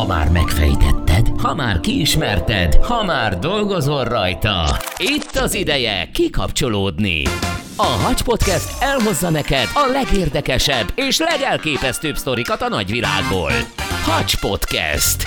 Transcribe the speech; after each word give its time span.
Ha 0.00 0.06
már 0.06 0.30
megfejtetted, 0.30 1.26
ha 1.42 1.54
már 1.54 1.80
kiismerted, 1.80 2.74
ha 2.74 3.04
már 3.04 3.38
dolgozol 3.38 4.04
rajta. 4.04 4.76
Itt 4.96 5.36
az 5.36 5.54
ideje 5.54 6.10
kikapcsolódni. 6.12 7.22
A 7.76 7.86
Hacs 7.86 8.22
Podcast 8.22 8.82
elhozza 8.82 9.30
neked 9.30 9.68
a 9.74 9.90
legérdekesebb 9.92 10.92
és 10.94 11.18
legelképesztőbb 11.18 12.16
sztorikat 12.16 12.62
a 12.62 12.68
nagyvilágból. 12.68 13.52
Hacs 14.04 14.40
Podcast. 14.40 15.22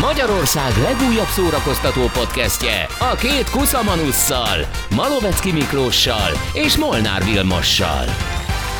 Magyarország 0.00 0.72
legújabb 0.82 1.28
szórakoztató 1.28 2.00
podcastje 2.12 2.86
a 3.12 3.14
két 3.14 3.50
kuszamanusszal, 3.50 4.58
Malovecki 4.96 5.52
Miklóssal 5.52 6.30
és 6.52 6.76
Molnár 6.76 7.24
Vilmossal. 7.24 8.04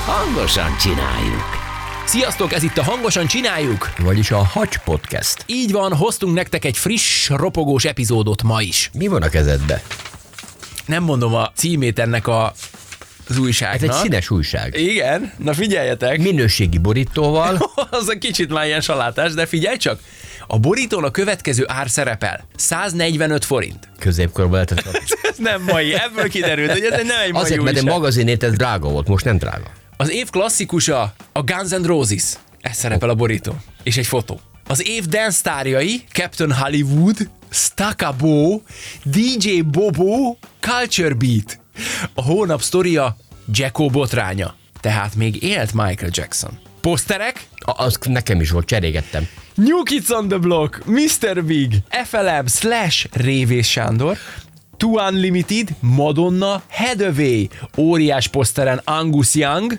Hangosan 0.07 0.77
csináljuk! 0.77 1.62
Sziasztok, 2.07 2.53
ez 2.53 2.63
itt 2.63 2.79
a 2.79 2.83
Hangosan 2.83 3.27
Csináljuk! 3.27 3.93
Vagyis 3.99 4.31
a 4.31 4.37
Hacs 4.37 4.79
Podcast. 4.79 5.45
Így 5.47 5.73
van, 5.73 5.95
hoztunk 5.95 6.35
nektek 6.35 6.65
egy 6.65 6.77
friss, 6.77 7.29
ropogós 7.29 7.85
epizódot 7.85 8.43
ma 8.43 8.61
is. 8.63 8.91
Mi 8.93 9.07
van 9.07 9.23
a 9.23 9.29
kezedbe? 9.29 9.83
Nem 10.87 11.03
mondom 11.03 11.35
a 11.35 11.51
címét 11.55 11.99
ennek 11.99 12.27
a 12.27 12.53
az 13.29 13.39
újságnak. 13.39 13.83
Ez 13.83 13.97
egy 13.97 14.03
színes 14.03 14.31
újság. 14.31 14.79
Igen, 14.79 15.33
na 15.37 15.53
figyeljetek. 15.55 16.19
Minőségi 16.19 16.79
borítóval. 16.79 17.71
az 17.91 18.11
egy 18.11 18.19
kicsit 18.19 18.53
már 18.53 18.67
ilyen 18.67 18.81
salátás, 18.81 19.33
de 19.33 19.47
figyelj 19.47 19.77
csak. 19.77 20.01
A 20.47 20.59
borítón 20.59 21.05
a 21.05 21.11
következő 21.11 21.65
ár 21.69 21.91
szerepel. 21.91 22.45
145 22.57 23.45
forint. 23.45 23.89
Középkorban 23.99 24.53
lehetett. 24.53 24.85
Ez 25.31 25.37
nem 25.39 25.63
mai, 25.63 25.95
ebből 25.95 26.29
kiderült, 26.29 26.71
hogy 26.71 26.83
ez 26.83 26.91
nem 27.07 27.21
egy 27.25 27.33
mai 27.33 27.43
Azért, 27.43 27.63
mert 27.63 27.77
a 27.77 27.81
újság. 27.81 27.95
magazinét 27.95 28.43
ez 28.43 28.53
drága 28.53 28.89
volt, 28.89 29.09
most 29.09 29.25
nem 29.25 29.37
drága. 29.39 29.71
Az 30.03 30.11
év 30.11 30.31
klasszikusa 30.31 31.15
a 31.33 31.43
Guns 31.43 31.71
N' 31.71 31.85
Roses. 31.85 32.33
Ez 32.61 32.77
szerepel 32.77 33.09
a 33.09 33.15
borító. 33.15 33.57
És 33.83 33.97
egy 33.97 34.07
fotó. 34.07 34.41
Az 34.67 34.89
év 34.89 35.07
dance 35.07 35.65
Captain 36.13 36.53
Hollywood, 36.53 37.17
Stacca 37.51 38.13
Bo, 38.19 38.61
DJ 39.05 39.61
Bobo, 39.61 40.37
Culture 40.61 41.15
Beat. 41.15 41.59
A 42.15 42.23
hónap 42.23 42.63
sztoria 42.63 43.17
Jacko 43.53 43.87
botránya. 43.87 44.55
Tehát 44.81 45.15
még 45.15 45.43
élt 45.43 45.73
Michael 45.73 46.11
Jackson. 46.13 46.59
Poszterek? 46.81 47.47
A- 47.59 47.83
Az 47.85 47.99
nekem 48.09 48.41
is 48.41 48.51
volt, 48.51 48.67
cserégettem. 48.67 49.29
New 49.55 49.83
Kids 49.83 50.11
on 50.11 50.29
the 50.29 50.39
Block, 50.39 50.83
Mr. 50.87 51.45
Big, 51.45 51.75
FLM, 52.05 52.47
Slash, 52.47 53.07
Révés 53.13 53.71
Sándor, 53.71 54.17
Too 54.77 55.07
Unlimited, 55.09 55.69
Madonna, 55.81 56.63
Headway, 56.69 57.49
óriás 57.77 58.29
poszteren 58.29 58.81
Angus 58.85 59.35
Young, 59.35 59.79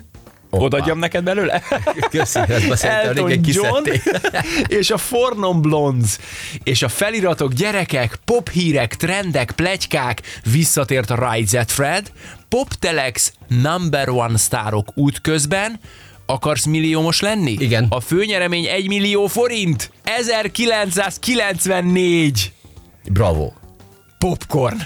Odaadjam 0.58 0.98
neked 0.98 1.24
belőle? 1.24 1.62
Köszi, 2.10 2.40
ezt 2.48 2.84
Elton 2.84 3.30
John, 3.42 3.88
és 4.80 4.90
a 4.90 4.96
Fornon 4.96 5.60
Blondes, 5.60 6.18
és 6.64 6.82
a 6.82 6.88
feliratok 6.88 7.52
gyerekek, 7.52 8.18
pophírek, 8.24 8.94
trendek, 8.94 9.50
plegykák, 9.50 10.20
visszatért 10.52 11.10
a 11.10 11.36
Z 11.44 11.56
Fred, 11.66 12.12
Poptelex, 12.48 13.32
number 13.48 14.08
one 14.08 14.36
sztárok 14.36 14.88
útközben, 14.94 15.80
Akarsz 16.26 16.64
milliómos 16.64 17.20
lenni? 17.20 17.56
Igen. 17.58 17.86
A 17.88 18.00
főnyeremény 18.00 18.64
1 18.64 18.88
millió 18.88 19.26
forint. 19.26 19.90
1994. 20.02 22.52
Bravo. 23.08 23.52
Popcorn. 24.18 24.76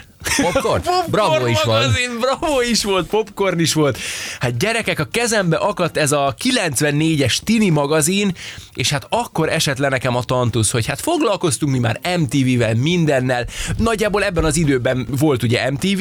Popcorn? 0.42 0.82
Bravo 1.10 1.46
is 1.46 1.62
van. 1.62 1.74
magazin, 1.80 2.18
Bravo 2.20 2.60
is 2.60 2.84
volt, 2.84 3.06
popcorn 3.08 3.58
is 3.58 3.72
volt. 3.72 3.98
Hát 4.40 4.56
gyerekek, 4.56 4.98
a 4.98 5.04
kezembe 5.04 5.56
akadt 5.56 5.96
ez 5.96 6.12
a 6.12 6.34
94-es 6.44 7.36
Tini 7.44 7.68
magazin, 7.68 8.34
és 8.74 8.90
hát 8.90 9.06
akkor 9.08 9.48
esett 9.48 9.78
le 9.78 9.88
nekem 9.88 10.16
a 10.16 10.22
tantusz, 10.22 10.70
hogy 10.70 10.86
hát 10.86 11.00
foglalkoztunk 11.00 11.72
mi 11.72 11.78
már 11.78 12.00
MTV-vel, 12.18 12.74
mindennel. 12.74 13.46
Nagyjából 13.76 14.24
ebben 14.24 14.44
az 14.44 14.56
időben 14.56 15.06
volt 15.18 15.42
ugye 15.42 15.70
MTV, 15.70 16.00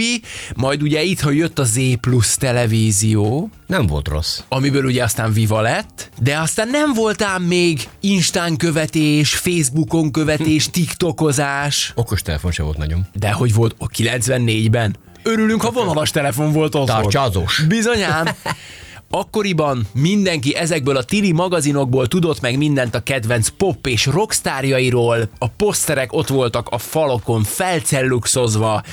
majd 0.56 0.82
ugye 0.82 1.02
itt, 1.04 1.20
ha 1.20 1.32
jött 1.32 1.60
a 1.60 1.64
Z 1.64 1.78
Plus 2.02 2.36
televízió, 2.36 3.50
Nem 3.68 3.86
volt 3.88 4.08
rossz. 4.08 4.40
amiből 4.50 4.86
ugye 4.86 5.04
aztán 5.04 5.34
Viva 5.34 5.62
lett, 5.62 6.10
de 6.22 6.38
aztán 6.38 6.68
nem 6.70 6.94
voltál 6.94 7.40
még 7.40 7.88
Instán 8.00 8.56
követés, 8.58 9.36
Facebookon 9.36 10.12
követés, 10.12 10.70
TikTokozás, 10.70 11.92
Okostelefon 11.96 12.52
se 12.52 12.64
volt 12.64 12.78
nagyon. 12.78 13.08
de 13.14 13.32
hogy 13.32 13.54
volt 13.54 13.76
a 13.78 13.88
94-ben? 14.18 14.96
Örülünk, 15.24 15.62
ha 15.62 15.72
vonalas 15.72 16.12
telefon 16.12 16.52
volt 16.52 16.76
otthon. 16.76 17.02
Tartsázós. 17.02 17.64
Bizonyám. 17.68 18.28
Akkoriban 19.10 19.88
mindenki 19.94 20.56
ezekből 20.56 20.98
a 20.98 21.04
tini 21.04 21.32
magazinokból 21.32 22.08
tudott 22.08 22.42
meg 22.42 22.58
mindent 22.58 22.96
a 22.96 23.04
kedvenc 23.04 23.48
pop 23.58 23.88
és 23.88 24.06
rockstárjairól, 24.06 25.30
a 25.38 25.48
poszterek 25.48 26.14
ott 26.14 26.28
voltak 26.28 26.68
a 26.70 26.78
falokon 26.78 27.44
felcelluxozva, 27.44 28.84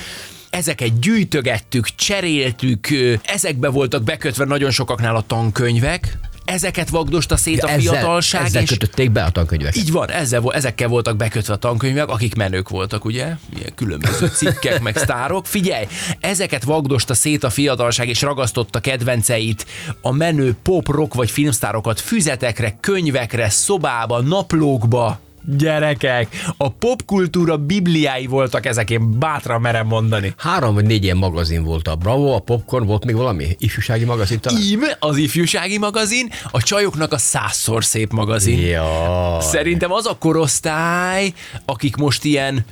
ezeket 0.49 0.99
gyűjtögettük, 0.99 1.87
cseréltük, 1.95 2.87
ezekbe 3.23 3.69
voltak 3.69 4.03
bekötve 4.03 4.45
nagyon 4.45 4.71
sokaknál 4.71 5.15
a 5.15 5.23
tankönyvek, 5.27 6.17
ezeket 6.45 6.89
vagdosta 6.89 7.37
szét 7.37 7.63
a 7.63 7.67
fiatalság, 7.67 8.45
ezzel 8.45 8.61
és 8.61 8.69
kötötték 8.69 9.11
be 9.11 9.23
a 9.23 9.29
tankönyveket. 9.29 9.75
így 9.75 9.91
van, 9.91 10.09
ezzel, 10.09 10.43
ezekkel 10.53 10.87
voltak 10.87 11.15
bekötve 11.15 11.53
a 11.53 11.57
tankönyvek, 11.57 12.07
akik 12.07 12.35
menők 12.35 12.69
voltak, 12.69 13.05
ugye? 13.05 13.23
Ilyen 13.55 13.75
különböző 13.75 14.27
cikkek, 14.27 14.81
meg 14.81 14.97
sztárok. 14.97 15.45
Figyelj, 15.45 15.87
ezeket 16.19 16.63
vagdosta 16.63 17.13
szét 17.13 17.43
a 17.43 17.49
fiatalság, 17.49 18.07
és 18.07 18.21
ragasztotta 18.21 18.79
kedvenceit, 18.79 19.65
a 20.01 20.11
menő 20.11 20.55
pop, 20.63 20.87
rock 20.87 21.13
vagy 21.13 21.31
filmsztárokat 21.31 21.99
füzetekre, 21.99 22.77
könyvekre, 22.79 23.49
szobába, 23.49 24.21
naplókba. 24.21 25.19
Gyerekek, 25.47 26.27
a 26.57 26.71
popkultúra 26.71 27.57
bibliái 27.57 28.27
voltak 28.27 28.65
ezek, 28.65 28.89
én 28.89 29.19
bátran 29.19 29.61
merem 29.61 29.87
mondani. 29.87 30.33
Három 30.37 30.73
vagy 30.73 30.85
négy 30.85 31.03
ilyen 31.03 31.17
magazin 31.17 31.63
volt 31.63 31.87
a 31.87 31.95
Bravo, 31.95 32.31
a 32.35 32.39
Popcorn, 32.39 32.85
volt 32.85 33.05
még 33.05 33.15
valami 33.15 33.55
ifjúsági 33.59 34.05
magazin 34.05 34.39
talán? 34.39 34.61
Íme 34.61 34.97
az 34.99 35.17
ifjúsági 35.17 35.77
magazin, 35.77 36.29
a 36.51 36.61
csajoknak 36.61 37.13
a 37.13 37.17
százszor 37.17 37.83
szép 37.85 38.11
magazin. 38.11 38.59
Ja. 38.59 39.37
Szerintem 39.41 39.91
az 39.91 40.05
a 40.05 40.17
korosztály, 40.19 41.33
akik 41.65 41.95
most 41.95 42.23
ilyen 42.23 42.65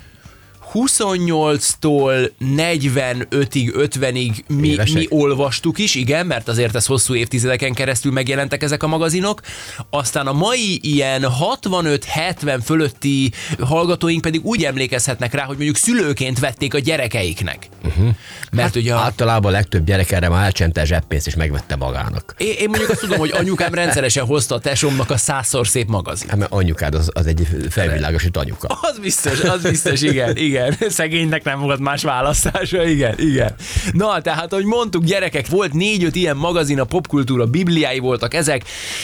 28-tól 0.74 2.32
45-ig, 2.40 3.74
50-ig 3.78 4.46
mi, 4.48 4.68
Évesek? 4.68 4.96
mi 4.96 5.06
olvastuk 5.10 5.78
is, 5.78 5.96
igen, 5.96 6.26
mert 6.26 6.48
azért 6.48 6.76
ez 6.76 6.86
hosszú 6.86 7.16
évtizedeken 7.16 7.74
keresztül 7.74 8.12
megjelentek 8.12 8.64
ezek 8.64 8.84
a 8.84 8.88
magazinok. 8.88 9.42
Aztán 9.90 10.28
a 10.28 10.34
mai 10.34 10.80
ilyen 10.82 11.26
65-70 11.62 12.60
fölötti 12.64 13.32
hallgatóink 13.60 14.22
pedig 14.22 14.46
úgy 14.46 14.64
emlékezhetnek 14.64 15.34
rá, 15.34 15.44
hogy 15.44 15.56
mondjuk 15.56 15.78
szülőként 15.78 16.40
vették 16.40 16.74
a 16.74 16.80
gyerekeiknek. 16.80 17.68
Uh-huh. 17.86 18.08
Mert 18.52 18.68
hát, 18.68 18.76
ugye 18.76 18.94
a, 18.94 18.98
Általában 18.98 19.52
a 19.52 19.56
legtöbb 19.56 19.86
gyerek 19.86 20.12
erre 20.12 20.30
már 20.30 20.44
elcsente 20.44 20.82
a 20.82 20.86
zseppénzt 20.86 21.28
és 21.28 21.36
megvette 21.36 21.76
magának. 21.76 22.36
én, 22.38 22.54
én 22.60 22.70
mondjuk 22.70 22.90
azt 22.90 23.00
tudom, 23.00 23.18
hogy 23.18 23.32
anyukám 23.32 23.74
rendszeresen 23.74 24.26
hozta 24.26 24.56
a 24.56 24.60
tesómnak 24.60 25.10
a 25.10 25.18
százszor 25.18 25.68
szép 25.68 25.88
magazin. 25.88 26.30
Hát 26.30 26.38
mert 26.38 26.52
anyukád 26.52 26.96
az, 26.96 27.10
az 27.14 27.26
egy 27.26 27.48
felvilágosít 27.70 28.38
anyuka. 28.38 28.68
Az 28.82 29.00
biztos, 29.00 29.40
az 29.40 29.62
biztos, 29.62 30.02
igen, 30.02 30.38
igen. 30.38 30.63
Szegénynek 30.90 31.44
nem 31.44 31.60
volt 31.60 31.80
más 31.80 32.04
választása, 32.04 32.88
igen, 32.88 33.20
igen. 33.20 33.56
Na, 33.92 34.22
tehát, 34.22 34.54
ahogy 34.54 34.66
mondtuk, 34.66 35.04
gyerekek, 35.04 35.48
volt 35.48 35.74
négy-öt 35.74 36.16
ilyen 36.16 36.38
magazin, 36.38 36.80
a 36.80 36.84
popkultúra 36.84 37.46
bibliái 37.46 38.00
voltak 38.00 38.34
ezek, 38.34 38.64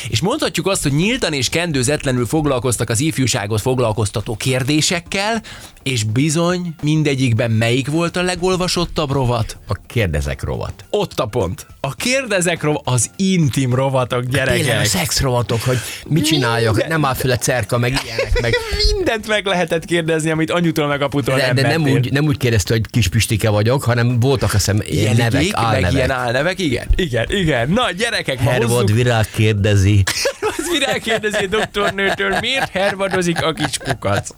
és 0.10 0.22
mondhatjuk 0.22 0.68
azt, 0.68 0.84
hogy 0.84 0.94
nyíltan 0.94 1.34
és 1.34 1.50
kendőzetlenül 1.50 2.26
foglalkoztak 2.26 2.90
az 2.90 3.00
ifjúságot 3.00 3.62
foglalkoztató 3.62 4.36
kérdésekkel, 4.36 5.42
és 5.84 6.04
bizony 6.04 6.76
mindegyikben 6.82 7.52
melyik 7.52 7.88
volt 7.88 8.16
a 8.16 8.22
legolvasottabb 8.22 9.12
rovat? 9.12 9.58
A 9.68 9.78
kérdezek 9.88 10.44
rovat. 10.44 10.86
Ott 10.90 11.20
a 11.20 11.26
pont. 11.26 11.66
A 11.80 11.96
kérdezek 11.96 12.64
rovat, 12.64 12.82
az 12.86 13.10
intim 13.16 13.74
rovatok, 13.74 14.26
Tényleg 14.26 14.48
a 14.48 14.56
gyerekek. 14.56 14.86
szexrovatok, 14.86 15.62
hogy 15.62 15.78
mit 16.08 16.26
csináljak, 16.26 16.72
Minden. 16.72 16.92
nem 16.92 17.06
áll 17.06 17.14
föl 17.14 17.32
a 17.32 17.38
cerka, 17.38 17.78
meg 17.78 18.00
ilyenek, 18.06 18.42
meg... 18.42 18.54
Mindent 18.96 19.28
meg 19.28 19.46
lehetett 19.46 19.86
kérdezni, 19.86 20.30
amit 20.30 20.52
anyutól 20.52 20.88
meg 20.88 21.02
aputól 21.02 21.36
De, 21.36 21.49
nem 21.54 21.64
de 21.64 21.78
nem, 21.78 21.94
úgy, 21.94 22.12
nem 22.12 22.26
úgy 22.26 22.38
kérdezte, 22.38 22.74
hogy 22.74 22.84
kis 22.90 23.08
püstike 23.08 23.50
vagyok, 23.50 23.84
hanem 23.84 24.20
voltak 24.20 24.54
azt 24.54 24.66
hiszem 24.66 24.82
ilyen 24.86 25.16
nevek, 25.16 25.42
igék, 25.42 25.56
meg 25.56 25.66
álnevek. 25.66 25.94
ilyen 25.94 26.12
álnevek, 26.12 26.60
igen, 26.60 26.88
igen, 26.96 27.26
igen. 27.30 27.70
Na, 27.70 27.92
gyerekek, 27.92 28.42
ma 28.42 28.50
Hervad 28.50 28.70
hozzuk, 28.70 28.96
virág 28.96 29.26
kérdezi. 29.36 30.04
az 30.58 30.70
virág 30.72 31.00
kérdezi 31.00 31.44
a 31.44 31.48
doktornőtől, 31.48 32.38
miért 32.40 32.70
hervadozik 32.70 33.44
a 33.44 33.54
kis 33.54 33.78
kukac? 33.78 34.30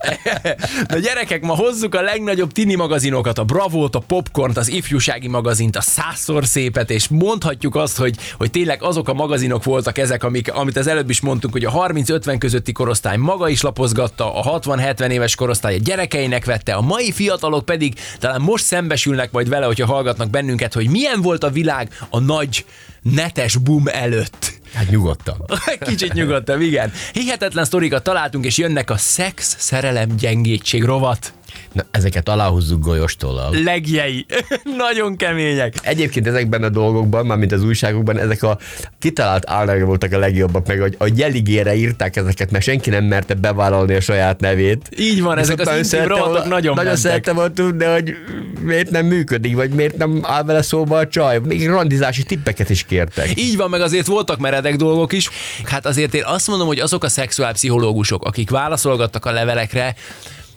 Na, 0.88 0.98
gyerekek, 0.98 1.42
ma 1.42 1.56
hozzuk 1.56 1.96
a 1.96 2.02
legnagyobb 2.02 2.52
tini 2.52 2.76
magazinokat, 2.76 3.38
a 3.38 3.44
Bravót, 3.44 3.96
a 3.96 4.00
Popcornt, 4.00 4.58
az 4.58 4.68
ifjúsági 4.68 5.28
magazint, 5.28 5.76
a 5.76 5.82
százszor 5.82 6.46
szépet, 6.46 6.90
és 6.90 7.08
mondhatjuk 7.08 7.76
azt, 7.76 7.98
hogy, 7.98 8.16
hogy 8.38 8.52
tényleg 8.52 8.84
azok 8.84 9.10
a 9.10 9.14
magazinok 9.14 9.64
voltak 9.64 9.98
ezek, 9.98 10.24
amik, 10.24 10.54
amit 10.54 10.78
az 10.78 10.88
előbb 10.88 11.10
is 11.10 11.22
mondtunk, 11.22 11.54
hogy 11.54 11.66
a 11.66 11.72
30-50 11.72 12.36
közötti 12.40 12.72
korosztály 12.72 13.18
maga 13.18 13.50
is 13.50 13.62
lapozgatta, 13.62 14.36
a 14.36 14.60
60-70 14.60 15.10
éves 15.10 15.36
korosztály 15.36 15.76
a 15.76 15.80
gyerekeinek 15.80 16.46
vette, 16.46 16.74
a 16.74 16.82
mai 16.82 17.12
fiatalok 17.12 17.66
pedig 17.66 17.94
talán 18.20 18.42
most 18.42 18.66
szembesülnek 18.66 19.32
majd 19.32 19.50
vele, 19.50 19.66
hogyha 19.66 19.86
hallgatnak 19.86 20.30
bennünket, 20.30 20.74
hogy 20.74 20.90
milyen 20.90 21.22
volt 21.22 21.44
a 21.44 21.50
világ 21.50 21.90
a 22.10 22.20
nagy 22.20 22.66
netes 23.02 23.58
boom 23.58 23.88
előtt. 23.88 24.61
Hát 24.74 24.90
nyugodtan. 24.90 25.46
Kicsit 25.88 26.14
nyugodtan, 26.14 26.62
igen. 26.62 26.92
Hihetetlen 27.14 27.66
sztorikat 27.66 28.04
találtunk, 28.04 28.46
és 28.46 28.58
jönnek 28.58 28.90
a 28.90 28.98
szex, 28.98 29.56
szerelem, 29.60 30.16
gyengétség 30.16 30.84
rovat. 30.84 31.34
Na, 31.72 31.84
ezeket 31.92 32.30
aláhúzzuk 32.30 32.84
golyostól. 32.84 33.50
Legjei. 33.64 34.26
Nagyon 34.78 35.16
kemények. 35.16 35.74
Egyébként 35.82 36.28
ezekben 36.28 36.64
a 36.64 36.70
dolgokban, 36.70 37.26
már 37.26 37.38
mint 37.38 37.52
az 37.52 37.64
újságokban, 37.64 38.20
ezek 38.20 38.44
a 38.44 38.58
kitalált 39.00 39.50
álnák 39.50 39.86
voltak 39.86 40.12
a 40.12 40.18
legjobbak, 40.18 40.68
meg 40.68 40.82
a, 40.82 41.04
a 41.04 41.10
jeligére 41.16 41.76
írták 41.76 42.16
ezeket, 42.16 42.52
mert 42.52 42.64
senki 42.64 42.90
nem 42.90 43.04
merte 43.04 43.34
bevállalni 43.34 43.94
a 43.94 44.02
saját 44.02 44.40
nevét. 44.40 44.90
Így 44.98 45.22
van, 45.22 45.38
ezek 45.38 45.60
az 45.60 45.76
intim 45.76 46.08
rovatok 46.08 46.46
nagyon 46.46 46.74
Nagyon 46.76 46.96
szerettem 46.96 47.36
volna 47.36 47.54
tudni, 47.54 47.86
hogy 47.86 48.14
miért 48.62 48.90
nem 48.90 49.06
működik, 49.06 49.56
vagy 49.56 49.70
miért 49.70 49.98
nem 49.98 50.20
áll 50.24 50.44
vele 50.44 50.62
szóba 50.62 50.98
a 50.98 51.08
csaj. 51.08 51.40
Még 51.40 51.68
randizási 51.68 52.24
tippeket 52.24 52.70
is 52.70 52.84
kértek. 52.84 53.40
Így 53.40 53.58
van, 53.58 53.70
meg 53.70 53.82
azért 53.82 54.08
voltak 54.08 54.40
meredek 54.40 54.76
dolgok 54.76 55.14
is. 55.14 55.30
Hát 55.64 55.86
azért 55.86 56.14
én 56.14 56.24
azt 56.26 56.48
mondom, 56.48 56.68
hogy 56.68 56.80
azok 56.80 57.04
a 57.04 57.10
szexuálpszichológusok, 57.10 58.26
akik 58.26 58.50
válaszolgattak 58.50 59.26
a 59.26 59.32
levelekre, 59.32 59.96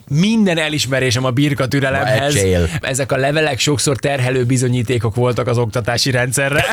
minden 0.09 0.57
elismerésem 0.57 1.25
a 1.25 1.29
birka 1.29 1.67
türelemhez. 1.67 2.37
Ezek 2.81 3.11
a 3.11 3.17
levelek 3.17 3.59
sokszor 3.59 3.97
terhelő 3.97 4.45
bizonyítékok 4.45 5.15
voltak 5.15 5.47
az 5.47 5.57
oktatási 5.57 6.11
rendszerre, 6.11 6.65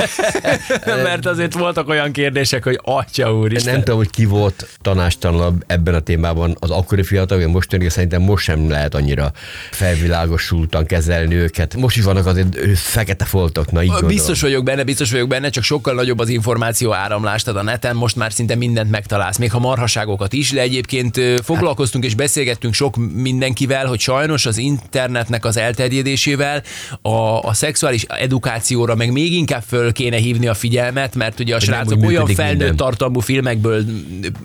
mert 1.05 1.27
azért 1.27 1.53
voltak 1.53 1.89
olyan 1.89 2.13
kérdések, 2.13 2.65
hogy 2.65 2.81
atya 2.83 3.35
úr 3.35 3.51
Nem 3.65 3.79
tudom, 3.79 3.97
hogy 3.97 4.11
ki 4.11 4.25
volt 4.25 4.67
tanástalanabb 4.83 5.65
ebben 5.67 5.95
a 5.95 6.01
témában 6.01 6.57
az 6.59 6.71
akkori 6.71 7.03
fiatal, 7.03 7.39
vagy 7.39 7.47
mostani, 7.47 7.89
szerintem 7.89 8.23
most 8.23 8.45
sem 8.45 8.71
lehet 8.71 8.95
annyira 8.95 9.33
felvilágosultan 9.71 10.87
kezelni 10.87 11.35
őket. 11.35 11.75
Most 11.75 11.97
is 11.97 12.05
vannak 12.05 12.27
azért 12.27 12.79
fekete 12.79 13.25
foltok, 13.25 13.73
na 13.73 13.83
így 13.83 13.89
gondolom. 13.89 14.15
Biztos 14.15 14.41
vagyok 14.41 14.65
benne, 14.65 14.85
biztos 14.85 15.11
vagyok 15.11 15.29
benne, 15.29 15.49
csak 15.49 15.65
sokkal 15.65 15.95
nagyobb 15.95 16.19
az 16.19 16.29
információ 16.29 16.93
áramlás, 16.93 17.43
tehát 17.43 17.61
a 17.61 17.63
neten 17.63 17.97
most 17.97 18.17
már 18.17 18.33
szinte 18.33 18.55
mindent 18.55 18.91
megtalálsz, 18.91 19.39
még 19.39 19.51
ha 19.51 19.59
marhaságokat 19.59 20.33
is, 20.33 20.51
de 20.51 20.61
egyébként 20.61 21.21
foglalkoztunk 21.45 22.05
és 22.05 22.15
beszélgettünk 22.15 22.75
sok 22.75 22.97
mindenkivel, 23.23 23.87
hogy 23.87 24.01
sajnos 24.01 24.47
az 24.47 24.59
internetnek 24.59 25.45
az 25.45 25.57
elterjedésével 25.57 26.63
a, 27.03 27.39
a 27.39 27.53
szexuális 27.53 28.03
edukációra 28.03 28.95
meg 28.95 29.13
még 29.13 29.33
inkább 29.33 29.63
föl 29.67 29.93
kéne 29.93 30.17
hívni 30.17 30.47
a 30.47 30.55
figyelmet, 30.55 31.15
mert 31.15 31.41
ugye 31.41 31.55
a 31.55 31.59
Hogy 31.59 31.67
srácok 31.67 32.05
olyan 32.05 32.27
felnőtt 32.27 32.59
minden. 32.59 32.77
tartalmú 32.77 33.21
filmekből 33.21 33.85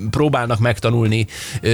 próbálnak 0.09 0.59
megtanulni 0.59 1.25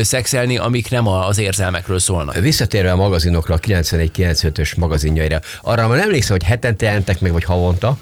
szexelni, 0.02 0.58
amik 0.58 0.90
nem 0.90 1.08
az 1.08 1.38
érzelmekről 1.38 2.00
szólnak. 2.00 2.36
Visszatérve 2.36 2.92
a 2.92 2.96
magazinokra, 2.96 3.54
a 3.54 3.60
91-95-ös 3.60 4.78
magazinjaira, 4.78 5.40
arra 5.62 5.88
már 5.88 6.00
emlékszem, 6.00 6.38
hogy 6.38 6.48
hetente 6.48 6.86
jelentek 6.86 7.20
meg, 7.20 7.32
vagy 7.32 7.44
havonta, 7.44 7.98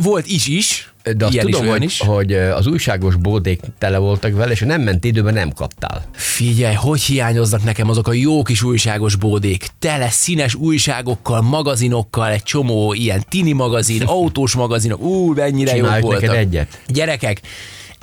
Volt 0.00 0.26
is 0.26 0.46
is, 0.46 0.94
de 1.16 1.24
azt 1.24 1.34
ilyen 1.34 1.46
tudom, 1.46 1.64
is, 1.64 1.70
hogy, 1.70 1.82
is. 1.82 1.98
hogy 1.98 2.32
az 2.32 2.66
újságos 2.66 3.16
bódék 3.16 3.60
tele 3.78 3.98
voltak 3.98 4.34
vele, 4.36 4.52
és 4.52 4.60
nem 4.60 4.82
ment 4.82 5.04
időben, 5.04 5.34
nem 5.34 5.52
kaptál. 5.52 6.04
Figyelj, 6.12 6.74
hogy 6.74 7.02
hiányoznak 7.02 7.64
nekem 7.64 7.88
azok 7.88 8.08
a 8.08 8.12
jó 8.12 8.42
kis 8.42 8.62
újságos 8.62 9.16
bódék, 9.16 9.66
tele 9.78 10.10
színes 10.10 10.54
újságokkal, 10.54 11.40
magazinokkal, 11.40 12.30
egy 12.30 12.42
csomó 12.42 12.92
ilyen 12.92 13.24
tini 13.28 13.52
magazin, 13.52 14.02
autós 14.16 14.54
magazinok, 14.54 15.02
ú, 15.02 15.32
mennyire 15.32 15.70
jók 15.76 15.84
Csinálj 15.84 16.00
voltak. 16.00 16.20
neked 16.20 16.36
egyet. 16.36 16.80
Gyerekek, 16.86 17.40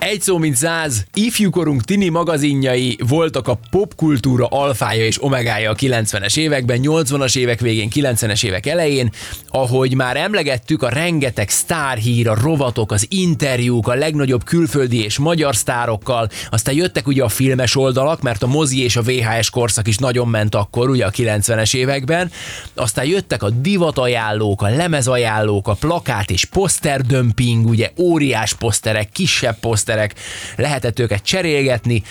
egy 0.02 0.22
szó 0.22 0.38
mint 0.38 0.56
száz, 0.56 1.06
ifjúkorunk 1.14 1.84
tini 1.84 2.10
magazinjai 2.10 2.98
voltak 3.08 3.48
a 3.48 3.60
popkultúra 3.70 4.46
alfája 4.46 5.06
és 5.06 5.24
omegája 5.24 5.72
a 5.72 5.76
90-es 5.76 6.38
években, 6.38 6.80
80-as 6.82 7.38
évek 7.38 7.60
végén, 7.60 7.90
90-es 7.96 8.44
évek 8.44 8.66
elején, 8.66 9.12
ahogy 9.48 9.96
már 9.96 10.18
emlegettük, 10.18 10.84
a 10.84 10.90
rengeteg 10.90 11.50
sztárhír, 11.50 12.28
a 12.28 12.36
rovatok, 12.42 12.92
az 12.92 13.06
interjúk, 13.10 13.88
a 13.88 13.94
legnagyobb 13.94 14.44
külföldi 14.44 15.04
és 15.04 15.18
magyar 15.18 15.56
sztárokkal, 15.56 16.30
aztán 16.50 16.76
jöttek 16.76 17.08
ugye 17.08 17.24
a 17.24 17.30
filmes 17.30 17.76
oldalak, 17.76 18.22
mert 18.22 18.44
a 18.44 18.48
mozi 18.48 18.84
és 18.84 18.96
a 18.96 19.02
VHS 19.02 19.50
korszak 19.50 19.88
is 19.88 19.98
nagyon 19.98 20.28
ment 20.28 20.56
akkor, 20.56 20.90
ugye 20.90 21.06
a 21.06 21.12
90-es 21.12 21.76
években, 21.76 22.32
aztán 22.76 23.06
jöttek 23.06 23.44
a 23.44 23.50
divatajánlók, 23.50 24.62
a 24.62 24.70
lemezajánlók, 24.70 25.68
a 25.68 25.74
plakát 25.74 26.30
és 26.30 26.46
poszterdömping, 26.46 27.66
ugye 27.66 27.92
óriás 27.98 28.54
poszterek, 28.54 29.10
kisebb 29.12 29.60
poszterek, 29.60 29.90
lehetett 30.56 31.00
őket 31.00 31.24
cserélgetni. 31.24 32.04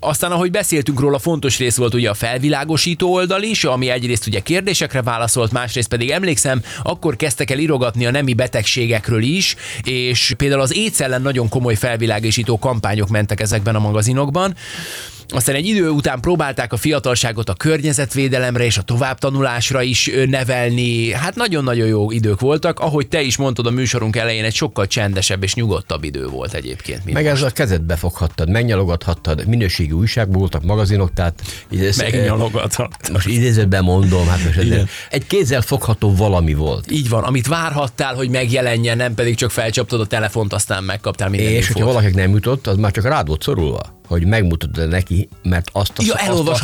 Aztán, 0.00 0.32
ahogy 0.32 0.50
beszéltünk 0.50 1.00
róla, 1.00 1.18
fontos 1.18 1.58
rész 1.58 1.76
volt 1.76 1.94
ugye 1.94 2.10
a 2.10 2.14
felvilágosító 2.14 3.12
oldal 3.12 3.42
is, 3.42 3.64
ami 3.64 3.88
egyrészt 3.88 4.26
ugye 4.26 4.40
kérdésekre 4.40 5.02
válaszolt, 5.02 5.52
másrészt 5.52 5.88
pedig 5.88 6.10
emlékszem, 6.10 6.62
akkor 6.82 7.16
kezdtek 7.16 7.50
el 7.50 7.58
irogatni 7.58 8.06
a 8.06 8.10
nemi 8.10 8.34
betegségekről 8.34 9.22
is, 9.22 9.56
és 9.82 10.34
például 10.36 10.60
az 10.60 10.72
AIDS 10.72 11.00
ellen 11.00 11.22
nagyon 11.22 11.48
komoly 11.48 11.74
felvilágosító 11.74 12.58
kampányok 12.58 13.08
mentek 13.08 13.40
ezekben 13.40 13.74
a 13.74 13.78
magazinokban. 13.78 14.54
Aztán 15.28 15.54
egy 15.54 15.66
idő 15.66 15.88
után 15.88 16.20
próbálták 16.20 16.72
a 16.72 16.76
fiatalságot 16.76 17.48
a 17.48 17.54
környezetvédelemre 17.54 18.64
és 18.64 18.78
a 18.78 18.82
továbbtanulásra 18.82 19.82
is 19.82 20.10
nevelni. 20.26 21.12
Hát 21.12 21.34
nagyon-nagyon 21.34 21.86
jó 21.86 22.10
idők 22.10 22.40
voltak. 22.40 22.80
Ahogy 22.80 23.08
te 23.08 23.20
is 23.22 23.36
mondtad 23.36 23.66
a 23.66 23.70
műsorunk 23.70 24.16
elején, 24.16 24.44
egy 24.44 24.54
sokkal 24.54 24.86
csendesebb 24.86 25.42
és 25.42 25.54
nyugodtabb 25.54 26.04
idő 26.04 26.26
volt 26.26 26.54
egyébként. 26.54 27.04
Mint 27.04 27.16
Meg 27.16 27.26
ezzel 27.26 27.48
a 27.48 27.50
kezedbe 27.50 27.96
foghattad, 27.96 28.50
megnyalogathattad, 28.50 29.46
minőségi 29.46 29.92
újságból 29.92 30.38
voltak, 30.38 30.62
magazinok, 30.62 31.12
tehát 31.12 31.42
így 31.70 31.84
ez, 31.84 31.96
Megnyalogathat. 31.96 33.10
most 33.12 33.26
idézőben 33.26 33.84
mondom, 33.84 34.26
hát 34.26 34.44
most 34.44 34.58
ez 34.58 34.82
egy 35.10 35.26
kézzel 35.26 35.60
fogható 35.60 36.14
valami 36.14 36.54
volt. 36.54 36.90
Így 36.90 37.08
van, 37.08 37.24
amit 37.24 37.46
várhattál, 37.46 38.14
hogy 38.14 38.30
megjelenjen, 38.30 38.96
nem 38.96 39.14
pedig 39.14 39.34
csak 39.34 39.50
felcsaptad 39.50 40.00
a 40.00 40.06
telefont, 40.06 40.52
aztán 40.52 40.84
megkaptál 40.84 41.28
minden 41.28 41.52
És 41.52 41.66
hogyha 41.66 41.86
valakinek 41.86 42.14
nem 42.14 42.30
jutott, 42.30 42.66
az 42.66 42.76
már 42.76 42.90
csak 42.90 43.04
rád 43.04 43.26
volt 43.26 43.42
szorulva, 43.42 43.95
hogy 44.06 44.26
megmutatod 44.26 44.88
neki, 44.88 45.28
mert 45.42 45.68
azt 45.72 45.92
a, 45.96 46.02
Ja, 46.06 46.14
azt 46.14 46.48
a- 46.48 46.52
a 46.52 46.54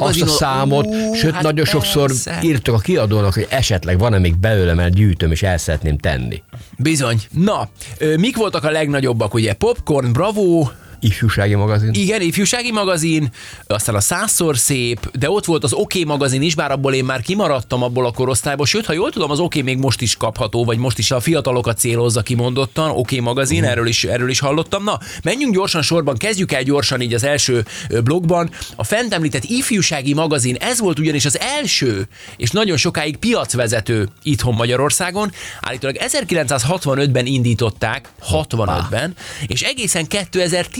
azt 0.00 0.20
a 0.20 0.26
számot, 0.26 0.86
Ú, 0.86 1.14
sőt, 1.14 1.32
hát 1.34 1.42
nagyon 1.42 1.64
sokszor 1.64 2.06
persze. 2.06 2.38
írtok 2.42 2.74
a 2.74 2.78
kiadónak, 2.78 3.34
hogy 3.34 3.46
esetleg 3.50 3.98
van-e 3.98 4.18
még 4.18 4.36
belőle, 4.36 4.74
mert 4.74 4.94
gyűjtöm, 4.94 5.30
és 5.30 5.42
el 5.42 5.58
szeretném 5.58 5.98
tenni. 5.98 6.42
Bizony. 6.78 7.20
Na, 7.30 7.68
mik 8.16 8.36
voltak 8.36 8.64
a 8.64 8.70
legnagyobbak, 8.70 9.34
ugye? 9.34 9.52
Popcorn, 9.52 10.12
Bravo, 10.12 10.68
Ifjúsági 11.00 11.54
magazin. 11.54 11.90
Igen, 11.92 12.20
ifjúsági 12.20 12.72
magazin, 12.72 13.28
aztán 13.66 13.94
a 13.94 14.00
százszor 14.00 14.56
szép, 14.56 15.10
de 15.18 15.30
ott 15.30 15.44
volt 15.44 15.64
az 15.64 15.72
OK 15.72 15.94
magazin 16.04 16.42
is, 16.42 16.54
bár 16.54 16.70
abból 16.70 16.94
én 16.94 17.04
már 17.04 17.20
kimaradtam 17.20 17.82
abból 17.82 18.06
a 18.06 18.10
korosztályból, 18.10 18.66
sőt, 18.66 18.86
ha 18.86 18.92
jól 18.92 19.10
tudom, 19.10 19.30
az 19.30 19.38
OK 19.38 19.54
még 19.54 19.78
most 19.78 20.00
is 20.00 20.16
kapható, 20.16 20.64
vagy 20.64 20.78
most 20.78 20.98
is 20.98 21.10
a 21.10 21.20
fiatalokat 21.20 21.78
célozza 21.78 22.22
kimondottan, 22.22 22.90
OK 22.90 23.10
magazin, 23.10 23.64
erről 23.64 23.86
is, 23.86 24.04
erről 24.04 24.30
is 24.30 24.38
hallottam. 24.38 24.84
Na, 24.84 24.98
menjünk 25.22 25.54
gyorsan 25.54 25.82
sorban, 25.82 26.16
kezdjük 26.16 26.52
el 26.52 26.62
gyorsan 26.62 27.00
így 27.00 27.14
az 27.14 27.24
első 27.24 27.64
blogban. 28.04 28.50
A 28.76 28.84
fent 28.84 29.12
említett 29.12 29.44
ifjúsági 29.44 30.14
magazin, 30.14 30.56
ez 30.60 30.80
volt 30.80 30.98
ugyanis 30.98 31.24
az 31.24 31.38
első, 31.38 32.08
és 32.36 32.50
nagyon 32.50 32.76
sokáig 32.76 33.16
piacvezető 33.16 34.08
itthon 34.22 34.54
Magyarországon. 34.54 35.32
Állítólag 35.60 35.96
1965-ben 35.98 37.26
indították, 37.26 38.08
65-ben, 38.30 39.14
és 39.46 39.62
egészen 39.62 40.06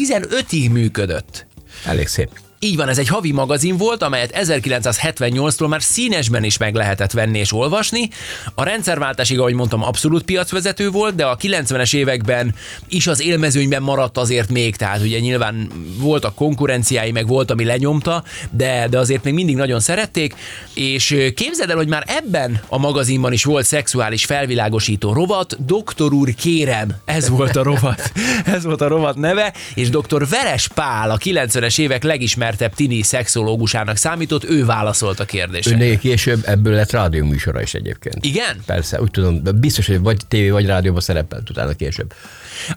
2015-ig 0.08 0.70
működött. 0.70 1.46
Elég 1.84 2.06
szép. 2.06 2.30
Így 2.60 2.76
van, 2.76 2.88
ez 2.88 2.98
egy 2.98 3.08
havi 3.08 3.32
magazin 3.32 3.76
volt, 3.76 4.02
amelyet 4.02 4.32
1978-tól 4.34 5.68
már 5.68 5.82
színesben 5.82 6.44
is 6.44 6.56
meg 6.56 6.74
lehetett 6.74 7.10
venni 7.10 7.38
és 7.38 7.52
olvasni. 7.52 8.10
A 8.54 8.62
rendszerváltásig, 8.62 9.38
ahogy 9.38 9.54
mondtam, 9.54 9.82
abszolút 9.82 10.22
piacvezető 10.22 10.90
volt, 10.90 11.14
de 11.14 11.24
a 11.24 11.36
90-es 11.36 11.94
években 11.94 12.54
is 12.88 13.06
az 13.06 13.20
élmezőnyben 13.20 13.82
maradt 13.82 14.18
azért 14.18 14.50
még, 14.50 14.76
tehát 14.76 15.00
ugye 15.00 15.18
nyilván 15.18 15.70
voltak 15.98 16.34
konkurenciái, 16.34 17.12
meg 17.12 17.26
volt, 17.26 17.50
ami 17.50 17.64
lenyomta, 17.64 18.24
de, 18.50 18.86
de 18.90 18.98
azért 18.98 19.24
még 19.24 19.34
mindig 19.34 19.56
nagyon 19.56 19.80
szerették, 19.80 20.34
és 20.74 21.32
képzeld 21.34 21.70
el, 21.70 21.76
hogy 21.76 21.88
már 21.88 22.04
ebben 22.06 22.60
a 22.68 22.78
magazinban 22.78 23.32
is 23.32 23.44
volt 23.44 23.66
szexuális 23.66 24.24
felvilágosító 24.24 25.12
rovat, 25.12 25.64
Doktor 25.64 26.12
úr 26.12 26.34
kérem, 26.34 26.94
ez 27.04 27.28
volt 27.28 27.56
a 27.56 27.62
rovat, 27.62 28.12
ez 28.54 28.64
volt 28.64 28.80
a 28.80 28.88
rovat 28.88 29.16
neve, 29.16 29.52
és 29.74 29.88
dr. 29.88 30.28
Veres 30.28 30.68
Pál, 30.68 31.10
a 31.10 31.16
90-es 31.16 31.78
évek 31.78 32.02
legismertebb 32.02 32.46
tini 32.56 33.02
szexológusának 33.02 33.96
számított, 33.96 34.44
ő 34.44 34.64
válaszolt 34.64 35.20
a 35.20 35.24
kérdésre. 35.24 35.72
Önnél 35.72 35.98
később 35.98 36.42
ebből 36.44 36.74
lett 36.74 36.90
rádióműsora 36.90 37.62
is 37.62 37.74
egyébként. 37.74 38.24
Igen? 38.24 38.62
Persze, 38.66 39.00
úgy 39.00 39.10
tudom, 39.10 39.42
biztos, 39.54 39.86
hogy 39.86 40.00
vagy 40.00 40.16
tévé, 40.28 40.50
vagy 40.50 40.66
rádióban 40.66 41.00
szerepelt 41.00 41.50
utána 41.50 41.72
később. 41.72 42.12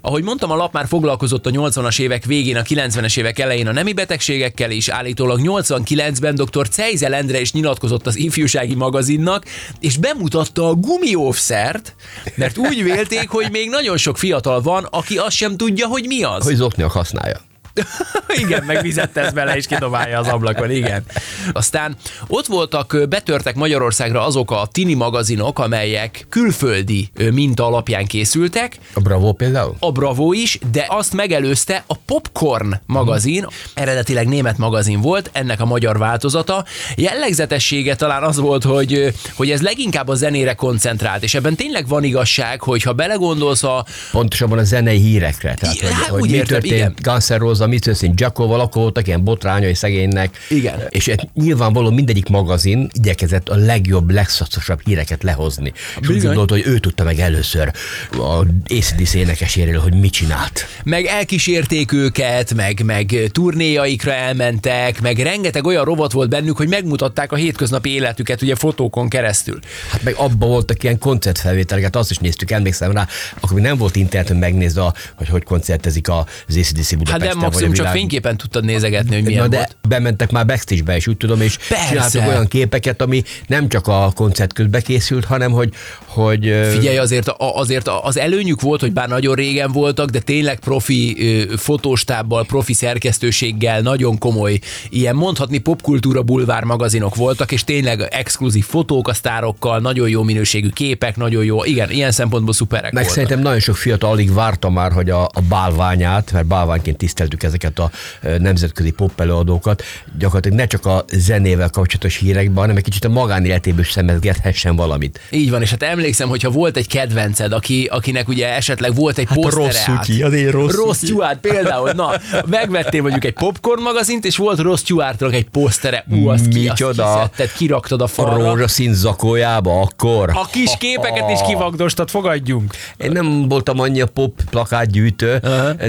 Ahogy 0.02 0.24
mondtam, 0.24 0.52
a 0.52 0.56
lap 0.56 0.74
már 0.74 0.88
foglalkozott 0.88 1.46
a 1.46 1.50
80-as 1.50 2.00
évek 2.00 2.26
végén, 2.26 2.56
a 2.56 2.62
90-es 2.62 3.18
évek 3.18 3.40
elején 3.40 3.68
a 3.68 3.72
nemi 3.72 3.94
betegségekkel 3.94 4.72
is, 4.72 4.90
állítólag 4.90 5.40
89-ben 5.44 6.36
dr. 6.36 6.70
Cejzel 6.70 7.14
Endre 7.14 7.40
is 7.40 7.52
nyilatkozott 7.52 8.08
az 8.08 8.16
ifjúsági 8.16 8.76
magazinnak, 8.76 9.46
és 9.80 9.98
bemutatta 9.98 10.68
a 10.68 10.74
gumióvszert, 10.74 11.96
mert 12.36 12.58
úgy 12.58 12.84
vélték, 12.84 13.30
hogy 13.30 13.48
még 13.52 13.70
nagyon 13.70 13.98
sok 13.98 14.18
fiatal 14.18 14.62
van, 14.62 14.84
aki 14.84 15.18
azt 15.18 15.36
sem 15.36 15.58
tudja, 15.58 15.88
hogy 15.88 16.04
mi 16.08 16.24
az. 16.24 16.44
Hogy 16.44 16.56
zokniak 16.56 16.92
használja. 16.92 17.50
igen, 18.44 18.64
meg 18.64 18.82
vizet 18.82 19.10
tesz 19.10 19.32
bele, 19.32 19.56
és 19.56 19.66
kidobálja 19.66 20.20
az 20.20 20.28
ablakon, 20.28 20.72
igen. 20.72 21.04
Aztán 21.52 21.96
ott 22.28 22.46
voltak, 22.46 22.98
betörtek 23.10 23.56
Magyarországra 23.56 24.26
azok 24.26 24.52
a 24.52 24.68
tini 24.72 24.94
magazinok, 24.94 25.60
amelyek 25.60 26.26
külföldi 26.30 27.10
minta 27.32 27.66
alapján 27.66 28.06
készültek. 28.06 28.78
A 28.94 29.00
Bravo 29.00 29.32
például? 29.32 29.76
A 29.80 29.92
Bravo 29.92 30.34
is, 30.34 30.60
de 30.72 30.86
azt 30.90 31.14
megelőzte 31.14 31.84
a 31.88 31.96
Popcorn 31.96 32.74
magazin, 32.86 33.48
eredetileg 33.74 34.28
német 34.28 34.58
magazin 34.58 35.02
volt, 35.02 35.30
ennek 35.34 35.62
a 35.62 35.66
magyar 35.66 35.98
változata. 35.98 36.66
Jellegzetessége 36.96 37.96
talán 37.96 38.24
az 38.24 38.38
volt, 38.38 38.64
hogy, 38.64 39.14
hogy 39.36 39.52
ez 39.52 39.62
leginkább 39.62 40.08
a 40.08 40.16
zenére 40.16 40.54
koncentrált, 40.54 41.24
és 41.24 41.34
ebben 41.34 41.56
tényleg 41.56 41.88
van 41.88 42.04
igazság, 42.04 42.62
hogy 42.62 42.84
ha 42.84 42.94
belegondolsz 42.94 43.64
a... 43.64 43.86
Pontosabban 44.12 44.58
a 44.58 44.64
zenei 44.64 45.00
hírekre. 45.00 45.54
Tehát, 45.54 45.80
hogy, 45.80 45.90
Hát, 45.92 46.08
hogy 46.08 46.22
úgy 46.22 46.30
mi 46.30 46.36
értem, 46.36 46.60
történt 46.60 46.76
igen. 46.76 46.94
Guns 47.02 47.30
Roses, 47.66 47.74
mi 47.74 47.80
történt 47.80 48.20
Jackóval, 48.20 48.60
akkor 48.60 48.82
voltak 48.82 49.08
ilyen 49.08 49.24
botrányai 49.24 49.74
szegénynek. 49.74 50.38
Igen. 50.50 50.80
És 50.90 51.10
hát 51.10 51.28
nyilvánvaló 51.34 51.90
mindegyik 51.90 52.28
magazin 52.28 52.90
igyekezett 52.94 53.50
a 53.50 53.56
legjobb, 53.56 54.10
legszacosabb 54.10 54.82
híreket 54.86 55.24
lehozni. 55.24 55.74
És 56.02 56.08
úgy 56.08 56.22
gondolta, 56.22 56.54
hogy 56.54 56.64
ő 56.66 56.80
tudta 56.80 57.04
meg 57.04 57.20
először 57.20 57.72
a 58.12 58.46
ACDC 58.68 59.14
énekeséről, 59.14 59.80
hogy 59.80 59.94
mit 59.94 60.12
csinált. 60.12 60.66
meg 60.84 61.06
elkísérték 61.06 61.92
őket, 61.92 62.54
meg, 62.54 62.82
meg 62.86 63.30
turnéjaikra 63.32 64.14
elmentek, 64.14 65.02
meg 65.02 65.18
rengeteg 65.18 65.66
olyan 65.66 65.86
rovat 65.86 66.12
volt 66.12 66.30
bennük, 66.30 66.58
hogy 66.58 66.68
megmutatták 66.68 67.32
a 67.32 67.36
hétköznapi 67.36 67.90
életüket 67.90 68.42
ugye 68.42 68.56
fotókon 68.56 69.10
keresztül. 69.10 69.60
Hát 69.92 70.04
meg 70.04 70.14
abban 70.18 70.50
voltak 70.50 70.84
ilyen 70.84 70.98
koncertfelvételeket, 71.00 71.96
azt 71.96 72.12
is 72.12 72.18
néztük, 72.18 72.52
emlékszem 72.52 72.92
rá, 72.92 73.08
akkor 73.40 73.54
még 73.56 73.64
nem 73.64 73.78
volt 73.78 73.96
interneten 73.96 74.38
megnézni, 74.38 74.80
a- 74.82 74.94
hogy 75.16 75.28
hogy 75.30 75.44
koncertezik 75.44 76.10
az 76.10 76.26
ACDC 76.58 76.90
Hát 76.90 76.98
Budapesten. 76.98 77.38
a 77.38 77.51
maximum 77.52 77.74
csak 77.74 77.86
világ- 77.86 78.00
fényképen 78.00 78.38
tudtad 78.38 78.66
nézegetni, 78.66 79.16
hogy 79.16 79.24
milyen 79.24 79.42
Na 79.42 79.48
de 79.48 79.56
volt. 79.58 79.78
bementek 79.88 80.32
már 80.32 80.46
backstage-be 80.46 80.96
is, 80.96 81.08
úgy 81.08 81.18
tudom, 81.18 81.42
és 81.42 81.58
Persze. 81.90 82.28
olyan 82.28 82.48
képeket, 82.48 83.02
ami 83.02 83.24
nem 83.48 83.70
csak 83.70 83.88
a 83.88 84.12
koncert 84.16 84.54
közben 84.54 84.82
készült, 84.82 85.26
hanem 85.26 85.52
hogy, 85.52 85.74
hogy 86.06 86.40
Figyelj, 86.72 86.98
azért, 86.98 87.34
azért 87.38 87.90
az 88.02 88.18
előnyük 88.18 88.62
volt, 88.62 88.80
hogy 88.82 88.92
bár 88.94 89.08
nagyon 89.08 89.36
régen 89.36 89.72
voltak, 89.72 90.10
de 90.10 90.20
tényleg 90.20 90.60
profi 90.60 91.18
fotóstábbal, 91.58 92.46
profi 92.46 92.74
szerkesztőséggel, 92.74 93.82
nagyon 93.82 94.18
komoly, 94.18 94.60
ilyen 94.90 95.16
mondhatni 95.16 95.58
popkultúra 95.58 96.22
bulvár 96.24 96.64
magazinok 96.64 97.16
voltak, 97.16 97.52
és 97.52 97.64
tényleg 97.64 98.08
exkluzív 98.12 98.66
fotók 98.66 99.08
a 99.08 99.14
sztárokkal, 99.14 99.80
nagyon 99.80 100.10
jó 100.10 100.24
minőségű 100.24 100.70
képek, 100.70 101.18
nagyon 101.18 101.44
jó, 101.44 101.64
igen, 101.64 101.92
ilyen 101.92 102.12
szempontból 102.12 102.54
szuperek 102.54 102.84
meg 102.84 102.94
voltak. 102.94 103.12
szerintem 103.14 103.40
nagyon 103.40 103.60
sok 103.60 103.76
fiatal 103.76 104.12
alig 104.12 104.34
várta 104.34 104.70
már, 104.70 104.92
hogy 104.92 105.10
a, 105.10 105.24
a 105.24 105.42
bálványát, 105.50 106.32
mert 106.32 106.46
bálványként 106.46 106.98
tiszteltük 106.98 107.41
ezeket 107.44 107.80
a 107.80 107.92
nemzetközi 108.40 108.92
pop 108.92 109.20
előadókat, 109.22 109.84
gyakorlatilag 110.18 110.58
ne 110.58 110.66
csak 110.66 110.86
a 110.86 111.06
zenével 111.14 111.70
kapcsolatos 111.70 112.16
hírekben, 112.18 112.56
hanem 112.56 112.76
egy 112.78 112.84
kicsit 112.84 113.06
a 113.06 113.10
magánéletéből 113.10 113.80
is 113.80 113.92
szemezgethessen 113.92 114.76
valamit. 114.76 115.20
Így 115.30 115.50
van, 115.50 115.62
és 115.62 115.70
hát 115.70 115.84
emlékszem, 115.84 116.30
hogyha 116.30 116.50
volt 116.50 116.78
egy 116.78 116.88
kedvenced, 116.88 117.52
aki, 117.54 117.88
akinek 117.92 118.28
ugye 118.28 118.56
esetleg 118.56 118.96
volt 118.96 119.18
egy 119.18 119.28
Hát 119.28 119.38
a 119.38 119.42
posztere 119.42 119.66
Ross 119.66 119.76
át. 119.90 120.04
Stewart, 120.04 120.34
azért 120.34 120.52
Ross 120.52 120.76
Ross 120.76 120.98
Stewart. 120.98 121.40
Például, 121.40 121.92
na, 121.92 122.12
megvettél 122.46 123.02
mondjuk 123.02 123.26
egy 123.26 123.34
popcorn 123.34 123.82
magazint, 123.82 124.26
és 124.26 124.38
volt 124.38 124.60
Ross 124.60 124.80
Stewartnak 124.80 125.34
egy 125.34 125.50
posztere, 125.50 126.06
ú, 126.12 126.28
azt, 126.28 126.48
ki, 126.48 126.68
azt 126.68 126.78
kiszedted, 126.92 127.52
kiraktad 127.54 128.02
a 128.02 128.04
A 128.04 128.08
falra. 128.08 128.50
rózsaszín 128.50 128.94
zakójába 128.94 129.82
akkor. 129.82 130.30
A 130.34 130.48
kis 130.52 130.72
képeket 130.80 131.30
is 131.30 131.40
kivagdostad, 131.48 132.10
fogadjunk. 132.10 132.74
Én 132.98 133.12
nem 133.12 133.48
voltam 133.48 133.80
annyi 133.80 134.02
a 134.02 134.06
pop 134.06 134.42
plakátgyűjtő, 134.50 135.38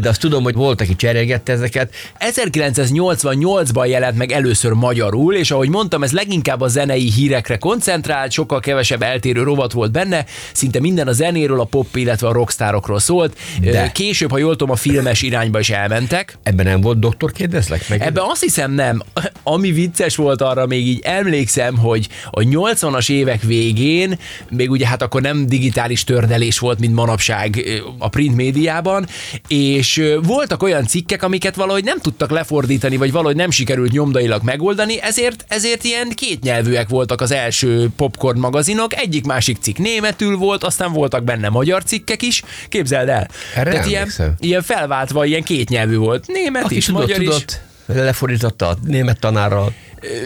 de 0.00 0.08
azt 0.08 0.20
tudom, 0.20 0.42
hogy 0.42 0.54
volt, 0.54 0.80
aki 0.80 0.96
cserélgette 1.42 1.52
ezeket. 1.52 1.94
1988-ban 2.18 3.88
jelent 3.88 4.16
meg 4.16 4.32
először 4.32 4.72
magyarul, 4.72 5.34
és 5.34 5.50
ahogy 5.50 5.68
mondtam, 5.68 6.02
ez 6.02 6.12
leginkább 6.12 6.60
a 6.60 6.68
zenei 6.68 7.10
hírekre 7.10 7.56
koncentrált, 7.56 8.30
sokkal 8.30 8.60
kevesebb 8.60 9.02
eltérő 9.02 9.42
rovat 9.42 9.72
volt 9.72 9.92
benne, 9.92 10.24
szinte 10.52 10.80
minden 10.80 11.08
a 11.08 11.12
zenéről, 11.12 11.60
a 11.60 11.64
pop, 11.64 11.96
illetve 11.96 12.28
a 12.28 12.32
rockstárokról 12.32 12.98
szólt. 12.98 13.38
De. 13.60 13.90
Később, 13.92 14.30
ha 14.30 14.38
jól 14.38 14.56
tudom, 14.56 14.70
a 14.70 14.76
filmes 14.76 15.22
irányba 15.22 15.58
is 15.58 15.70
elmentek. 15.70 16.38
Ebben 16.42 16.66
nem 16.66 16.80
volt 16.80 16.98
doktor, 16.98 17.32
kérdezlek 17.32 17.88
meg? 17.88 18.02
Ebben 18.02 18.24
azt 18.26 18.42
hiszem 18.42 18.72
nem. 18.72 19.02
Ami 19.42 19.72
vicces 19.72 20.16
volt 20.16 20.42
arra, 20.42 20.66
még 20.66 20.86
így 20.86 21.00
emlékszem, 21.02 21.76
hogy 21.78 22.08
a 22.30 22.40
80-as 22.40 23.10
évek 23.10 23.42
végén, 23.42 24.18
még 24.50 24.70
ugye 24.70 24.86
hát 24.86 25.02
akkor 25.02 25.20
nem 25.22 25.46
digitális 25.46 26.04
tördelés 26.04 26.58
volt, 26.58 26.78
mint 26.78 26.94
manapság 26.94 27.64
a 27.98 28.08
print 28.08 28.34
médiában, 28.34 29.06
és 29.48 30.02
voltak 30.22 30.62
olyan 30.62 30.86
cikkek, 30.86 31.22
amiket 31.32 31.54
valahogy 31.54 31.84
nem 31.84 31.98
tudtak 31.98 32.30
lefordítani, 32.30 32.96
vagy 32.96 33.12
valahogy 33.12 33.36
nem 33.36 33.50
sikerült 33.50 33.92
nyomdailag 33.92 34.42
megoldani, 34.42 35.00
ezért, 35.00 35.44
ezért 35.48 35.84
ilyen 35.84 36.08
kétnyelvűek 36.08 36.88
voltak 36.88 37.20
az 37.20 37.32
első 37.32 37.88
popcorn 37.96 38.38
magazinok, 38.38 38.94
egyik-másik 38.94 39.56
cikk 39.60 39.76
németül 39.76 40.36
volt, 40.36 40.64
aztán 40.64 40.92
voltak 40.92 41.24
benne 41.24 41.48
magyar 41.48 41.84
cikkek 41.84 42.22
is, 42.22 42.42
képzeld 42.68 43.08
el. 43.08 43.28
Erre 43.54 43.70
Tehát 43.70 43.86
ilyen, 43.86 44.12
ilyen 44.38 44.62
felváltva, 44.62 45.24
ilyen 45.24 45.42
kétnyelvű 45.42 45.96
volt. 45.96 46.26
Német 46.26 46.64
Aki 46.64 46.76
is, 46.76 46.84
tudott, 46.84 47.00
magyar 47.00 47.20
is. 47.20 47.28
tudott, 47.28 47.60
lefordította 47.86 48.68
a 48.68 48.76
német 48.86 49.20
tanárral. 49.20 49.72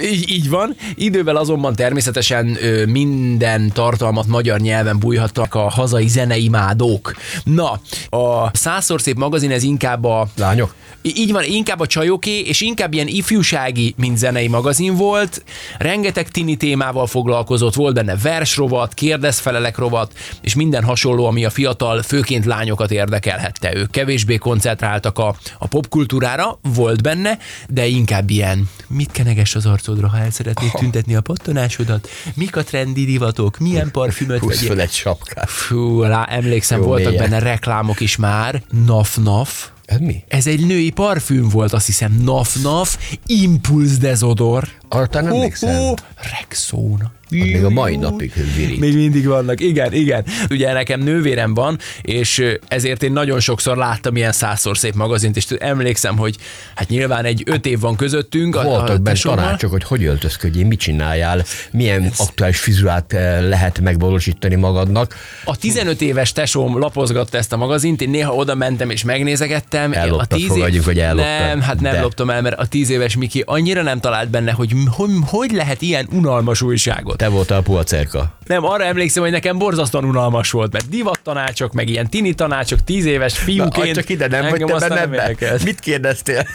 Így, 0.02 0.30
így 0.30 0.48
van. 0.48 0.76
Idővel 0.94 1.36
azonban 1.36 1.74
természetesen 1.74 2.56
ö, 2.60 2.84
minden 2.86 3.72
tartalmat 3.72 4.26
magyar 4.26 4.60
nyelven 4.60 4.98
bújhattak 4.98 5.54
a 5.54 5.68
hazai 5.70 6.08
zeneimádók. 6.08 7.14
Na, 7.44 7.80
a 8.18 8.56
százszor 8.56 9.00
szép 9.00 9.16
magazin 9.16 9.50
ez 9.50 9.62
inkább 9.62 10.04
a... 10.04 10.28
Lányok? 10.36 10.74
Így 11.14 11.32
van, 11.32 11.44
inkább 11.44 11.80
a 11.80 11.86
csajoké, 11.86 12.38
és 12.40 12.60
inkább 12.60 12.92
ilyen 12.94 13.06
ifjúsági, 13.06 13.94
mint 13.96 14.18
zenei 14.18 14.48
magazin 14.48 14.94
volt. 14.94 15.44
Rengeteg 15.78 16.28
tini 16.28 16.56
témával 16.56 17.06
foglalkozott, 17.06 17.74
volt 17.74 17.94
benne 17.94 18.16
versrovat, 18.16 18.94
kérdezfelelek 18.94 19.78
rovat, 19.78 20.12
és 20.40 20.54
minden 20.54 20.84
hasonló, 20.84 21.26
ami 21.26 21.44
a 21.44 21.50
fiatal, 21.50 22.02
főként 22.02 22.44
lányokat 22.44 22.90
érdekelhette. 22.90 23.74
Ők 23.76 23.90
kevésbé 23.90 24.36
koncentráltak 24.36 25.18
a, 25.18 25.36
a 25.58 25.66
popkultúrára, 25.66 26.58
volt 26.74 27.02
benne, 27.02 27.38
de 27.68 27.86
inkább 27.86 28.30
ilyen, 28.30 28.70
mit 28.88 29.10
keneges 29.12 29.54
az 29.54 29.66
arcodra, 29.66 30.08
ha 30.08 30.18
el 30.18 30.30
szeretnéd 30.30 30.70
tüntetni 30.70 31.14
a 31.14 31.20
pattanásodat, 31.20 32.08
mik 32.34 32.56
a 32.56 32.62
trendi 32.64 33.04
divatok, 33.04 33.58
milyen 33.58 33.90
parfümöt 33.90 34.38
Húsz 34.40 34.60
vegyél. 34.60 34.80
egy 34.80 34.92
sapkát. 34.92 35.50
Fú, 35.50 36.02
lá, 36.02 36.26
emlékszem, 36.30 36.80
Jó 36.80 36.86
voltak 36.86 37.10
mélyen. 37.12 37.30
benne 37.30 37.38
reklámok 37.38 38.00
is 38.00 38.16
már. 38.16 38.62
Naf-naf. 38.86 39.68
Ez 39.86 39.98
mi? 39.98 40.24
Ez 40.28 40.46
egy 40.46 40.66
női 40.66 40.90
parfüm 40.90 41.48
volt, 41.48 41.72
azt 41.72 41.86
hiszem. 41.86 42.20
Naf-naf, 42.24 42.98
Impulse 43.26 43.96
Dezodor. 43.96 44.68
Arra 44.88 45.06
nem 45.10 45.26
emlékszem. 45.26 45.94
Rexona. 46.38 47.14
Az 47.30 47.36
még 47.36 47.64
a 47.64 47.70
mai 47.70 47.96
napig 47.96 48.32
virít. 48.56 48.80
Még 48.80 48.94
mindig 48.94 49.26
vannak, 49.26 49.60
igen, 49.60 49.92
igen. 49.92 50.24
Ugye 50.50 50.72
nekem 50.72 51.00
nővérem 51.00 51.54
van, 51.54 51.78
és 52.02 52.44
ezért 52.68 53.02
én 53.02 53.12
nagyon 53.12 53.40
sokszor 53.40 53.76
láttam 53.76 54.16
ilyen 54.16 54.32
százszor 54.32 54.78
szép 54.78 54.94
magazint, 54.94 55.36
és 55.36 55.46
emlékszem, 55.58 56.16
hogy 56.16 56.36
hát 56.74 56.88
nyilván 56.88 57.24
egy 57.24 57.42
öt 57.46 57.66
év 57.66 57.80
van 57.80 57.96
közöttünk. 57.96 58.56
a- 58.56 58.60
a 58.60 58.64
Voltak 58.64 59.00
benne 59.02 59.18
tanácsok, 59.18 59.70
hogy 59.70 59.84
hogy 59.84 60.04
öltözködjél, 60.04 60.66
mit 60.66 60.78
csináljál, 60.78 61.44
milyen 61.70 62.10
aktuális 62.16 62.58
fizurát 62.58 63.12
eh, 63.12 63.40
lehet 63.48 63.80
megvalósítani 63.80 64.54
magadnak. 64.54 65.14
A 65.44 65.56
15 65.56 66.00
éves 66.00 66.32
tesóm 66.32 66.78
lapozgatta 66.78 67.38
ezt 67.38 67.52
a 67.52 67.56
magazint, 67.56 68.02
én 68.02 68.10
néha 68.10 68.34
oda 68.34 68.54
mentem 68.54 68.90
és 68.90 69.04
megnézegettem. 69.04 69.92
Elloptad, 69.92 70.32
a 70.32 70.36
év- 70.36 70.46
fogadjuk, 70.48 70.84
hogy 70.84 70.98
elloptad. 70.98 71.38
Nem, 71.46 71.60
hát 71.60 71.80
nem 71.80 71.92
De. 71.92 72.00
loptam 72.00 72.30
el, 72.30 72.42
mert 72.42 72.58
a 72.58 72.66
10 72.66 72.90
éves 72.90 73.16
Miki 73.16 73.42
annyira 73.46 73.82
nem 73.82 74.00
talált 74.00 74.30
benne, 74.30 74.52
hogy 74.52 74.74
hogy, 74.88 75.10
hogy 75.26 75.52
lehet 75.52 75.82
ilyen 75.82 76.08
unalmas 76.12 76.62
újságot. 76.62 77.16
Te 77.16 77.28
voltál 77.28 77.58
a 77.58 77.62
puacerka. 77.62 78.38
Nem, 78.46 78.64
arra 78.64 78.84
emlékszem, 78.84 79.22
hogy 79.22 79.32
nekem 79.32 79.58
borzasztóan 79.58 80.04
unalmas 80.04 80.50
volt, 80.50 80.72
mert 80.72 80.88
divattanácsok, 80.88 81.72
meg 81.72 81.88
ilyen 81.88 82.10
tini 82.10 82.34
tanácsok, 82.34 82.84
10 82.84 83.04
éves 83.04 83.38
fiúként. 83.38 83.94
csak 83.94 84.08
ide 84.08 84.26
nem 84.26 84.44
engem 84.44 84.78
te 84.78 84.88
nem. 84.88 85.10
Mit 85.64 85.80
kérdeztél? 85.80 86.46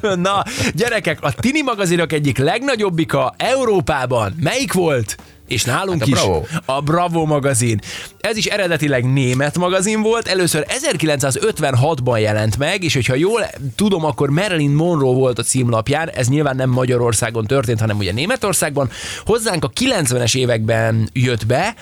Na, 0.22 0.42
gyerekek, 0.74 1.18
a 1.20 1.32
tini 1.32 1.62
magazinok 1.62 2.12
egyik 2.12 2.38
legnagyobbika 2.38 3.34
Európában 3.36 4.34
melyik 4.40 4.72
volt? 4.72 5.16
És 5.48 5.64
nálunk 5.64 5.98
Hát 5.98 6.08
a 6.08 6.10
is 6.10 6.20
Bravo. 6.20 6.42
a 6.64 6.80
Bravo 6.80 7.24
magazin. 7.24 7.80
Ez 8.20 8.36
is 8.36 8.46
eredetileg 8.46 9.12
német 9.12 9.58
magazin 9.58 10.02
volt, 10.02 10.26
először 10.26 10.66
1956-ban 10.68 12.20
jelent 12.20 12.58
meg, 12.58 12.82
és 12.82 12.94
hogyha 12.94 13.14
jól 13.14 13.46
tudom, 13.76 14.04
akkor 14.04 14.30
Marilyn 14.30 14.70
Monroe 14.70 15.14
volt 15.14 15.38
a 15.38 15.42
címlapján, 15.42 16.10
ez 16.10 16.28
nyilván 16.28 16.56
nem 16.56 16.70
Magyarországon 16.70 17.46
történt, 17.46 17.80
hanem 17.80 17.98
ugye 17.98 18.12
Németországban. 18.12 18.90
Hozzánk 19.24 19.64
a 19.64 19.70
90-es 19.80 20.36
években 20.36 21.08
jött 21.12 21.46
be, 21.46 21.74